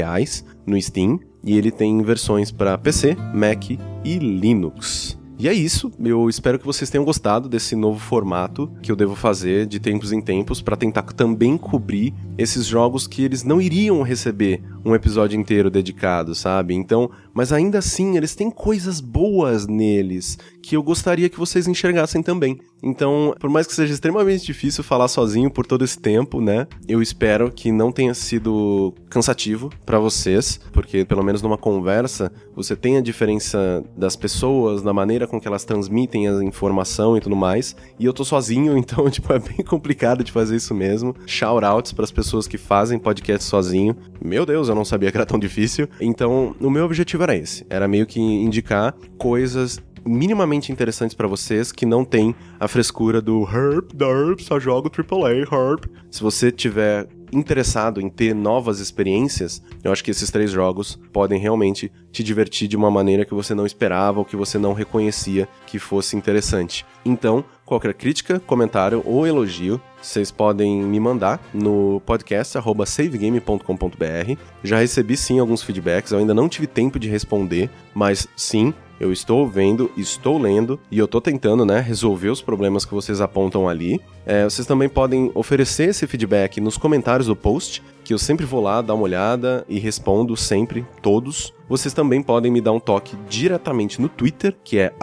no 0.65 0.81
Steam. 0.81 1.19
E 1.43 1.57
ele 1.57 1.71
tem 1.71 2.01
versões 2.03 2.51
para 2.51 2.77
PC, 2.77 3.15
Mac 3.33 3.69
e 3.69 4.17
Linux. 4.17 5.18
E 5.41 5.47
é 5.47 5.53
isso, 5.53 5.89
eu 6.03 6.27
espero 6.27 6.59
que 6.59 6.65
vocês 6.65 6.89
tenham 6.89 7.05
gostado 7.05 7.47
desse 7.47 7.73
novo 7.73 7.97
formato 7.97 8.69
que 8.81 8.91
eu 8.91 8.95
devo 8.95 9.15
fazer 9.15 9.65
de 9.67 9.79
tempos 9.79 10.11
em 10.11 10.19
tempos 10.19 10.61
para 10.61 10.75
tentar 10.75 11.03
também 11.13 11.57
cobrir 11.57 12.13
esses 12.37 12.65
jogos 12.65 13.07
que 13.07 13.23
eles 13.23 13.41
não 13.41 13.61
iriam 13.61 14.01
receber 14.01 14.61
um 14.83 14.93
episódio 14.93 15.39
inteiro 15.39 15.71
dedicado, 15.71 16.35
sabe? 16.35 16.73
Então, 16.73 17.09
mas 17.33 17.53
ainda 17.53 17.77
assim, 17.77 18.17
eles 18.17 18.35
têm 18.35 18.51
coisas 18.51 18.99
boas 18.99 19.65
neles 19.65 20.37
que 20.61 20.75
eu 20.75 20.83
gostaria 20.83 21.29
que 21.29 21.39
vocês 21.39 21.69
enxergassem 21.69 22.21
também. 22.21 22.59
Então, 22.81 23.35
por 23.39 23.49
mais 23.49 23.67
que 23.67 23.73
seja 23.73 23.93
extremamente 23.93 24.45
difícil 24.45 24.83
falar 24.83 25.07
sozinho 25.07 25.49
por 25.51 25.65
todo 25.65 25.83
esse 25.83 25.99
tempo, 25.99 26.41
né? 26.41 26.67
Eu 26.87 27.01
espero 27.01 27.51
que 27.51 27.71
não 27.71 27.91
tenha 27.91 28.13
sido 28.13 28.93
cansativo 29.09 29.69
para 29.85 29.99
vocês, 29.99 30.59
porque 30.71 31.03
pelo 31.03 31.23
menos 31.23 31.41
numa 31.41 31.57
conversa, 31.57 32.31
você 32.55 32.75
tem 32.75 32.97
a 32.97 33.01
diferença 33.01 33.83
das 33.97 34.15
pessoas, 34.15 34.81
da 34.81 34.93
maneira 34.93 35.27
com 35.27 35.39
que 35.39 35.47
elas 35.47 35.65
transmitem 35.65 36.27
a 36.27 36.43
informação 36.43 37.17
e 37.17 37.21
tudo 37.21 37.35
mais. 37.35 37.75
E 37.99 38.05
eu 38.05 38.13
tô 38.13 38.23
sozinho, 38.23 38.75
então, 38.79 39.09
tipo, 39.09 39.31
é 39.33 39.39
bem 39.39 39.63
complicado 39.65 40.23
de 40.23 40.31
fazer 40.31 40.55
isso 40.55 40.73
mesmo. 40.73 41.15
Shoutouts 41.25 41.91
para 41.91 42.03
as 42.03 42.11
pessoas 42.11 42.47
que 42.47 42.57
fazem 42.57 42.97
podcast 42.99 43.45
sozinho. 43.45 43.95
Meu 44.23 44.45
Deus, 44.45 44.69
eu 44.69 44.75
não 44.75 44.85
sabia 44.85 45.11
que 45.11 45.17
era 45.17 45.25
tão 45.25 45.39
difícil. 45.39 45.87
Então, 45.99 46.55
o 46.59 46.69
meu 46.69 46.85
objetivo 46.85 47.23
era 47.23 47.35
esse. 47.35 47.65
Era 47.69 47.87
meio 47.87 48.05
que 48.05 48.19
indicar 48.19 48.93
coisas 49.17 49.79
minimamente 50.05 50.71
interessantes 50.71 51.15
para 51.15 51.27
vocês 51.27 51.71
que 51.71 51.85
não 51.85 52.03
tem 52.03 52.35
a 52.59 52.67
frescura 52.67 53.21
do 53.21 53.43
Herp, 53.43 53.91
Derp, 53.93 54.39
só 54.39 54.59
jogo 54.59 54.89
AAA, 54.89 55.41
Herp. 55.41 55.85
Se 56.11 56.21
você 56.21 56.51
tiver 56.51 57.07
interessado 57.31 58.01
em 58.01 58.09
ter 58.09 58.33
novas 58.33 58.79
experiências, 58.79 59.61
eu 59.83 59.91
acho 59.91 60.03
que 60.03 60.11
esses 60.11 60.31
três 60.31 60.51
jogos 60.51 60.99
podem 61.11 61.39
realmente 61.39 61.91
te 62.11 62.23
divertir 62.23 62.67
de 62.67 62.75
uma 62.75 62.89
maneira 62.89 63.25
que 63.25 63.33
você 63.33 63.53
não 63.53 63.65
esperava 63.65 64.19
ou 64.19 64.25
que 64.25 64.35
você 64.35 64.57
não 64.57 64.73
reconhecia 64.73 65.47
que 65.67 65.79
fosse 65.79 66.15
interessante. 66.15 66.85
Então, 67.05 67.43
qualquer 67.65 67.93
crítica, 67.93 68.39
comentário 68.39 69.03
ou 69.05 69.27
elogio, 69.27 69.79
vocês 70.01 70.31
podem 70.31 70.81
me 70.81 70.99
mandar 70.99 71.41
no 71.53 72.01
podcast 72.05 72.57
savegame.com.br. 72.85 74.37
Já 74.63 74.79
recebi 74.79 75.15
sim 75.15 75.39
alguns 75.39 75.61
feedbacks, 75.61 76.11
eu 76.11 76.19
ainda 76.19 76.33
não 76.33 76.49
tive 76.49 76.67
tempo 76.67 76.97
de 76.99 77.09
responder, 77.09 77.69
mas 77.93 78.27
sim, 78.35 78.73
eu 78.99 79.11
estou 79.11 79.47
vendo, 79.47 79.89
estou 79.95 80.37
lendo 80.37 80.79
e 80.91 80.97
eu 80.97 81.05
estou 81.05 81.21
tentando, 81.21 81.65
né, 81.65 81.79
resolver 81.79 82.29
os 82.29 82.41
problemas 82.41 82.85
que 82.85 82.93
vocês 82.93 83.21
apontam 83.21 83.67
ali. 83.67 83.99
É, 84.25 84.43
vocês 84.43 84.67
também 84.67 84.89
podem 84.89 85.31
oferecer 85.33 85.89
esse 85.89 86.05
feedback 86.05 86.59
nos 86.59 86.77
comentários 86.77 87.27
do 87.27 87.35
post, 87.35 87.81
que 88.03 88.13
eu 88.13 88.19
sempre 88.19 88.45
vou 88.45 88.61
lá 88.61 88.81
dar 88.81 88.93
uma 88.93 89.03
olhada 89.03 89.65
e 89.69 89.79
respondo 89.79 90.35
sempre, 90.35 90.85
todos. 91.01 91.53
Vocês 91.67 91.93
também 91.93 92.21
podem 92.21 92.51
me 92.51 92.61
dar 92.61 92.71
um 92.71 92.79
toque 92.79 93.15
diretamente 93.29 94.01
no 94.01 94.09
Twitter, 94.09 94.55
que 94.63 94.77
é 94.77 94.93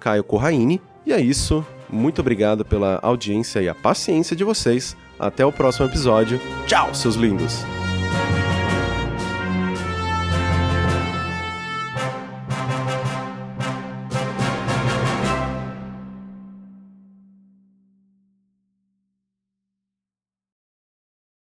@caio_corraine. 0.00 0.80
E 1.06 1.12
é 1.12 1.20
isso. 1.20 1.64
Muito 1.90 2.20
obrigado 2.20 2.64
pela 2.64 2.98
audiência 3.02 3.60
e 3.60 3.68
a 3.68 3.74
paciência 3.74 4.34
de 4.34 4.44
vocês. 4.44 4.96
Até 5.18 5.44
o 5.44 5.52
próximo 5.52 5.86
episódio. 5.86 6.40
Tchau, 6.66 6.92
seus 6.94 7.14
lindos! 7.14 7.83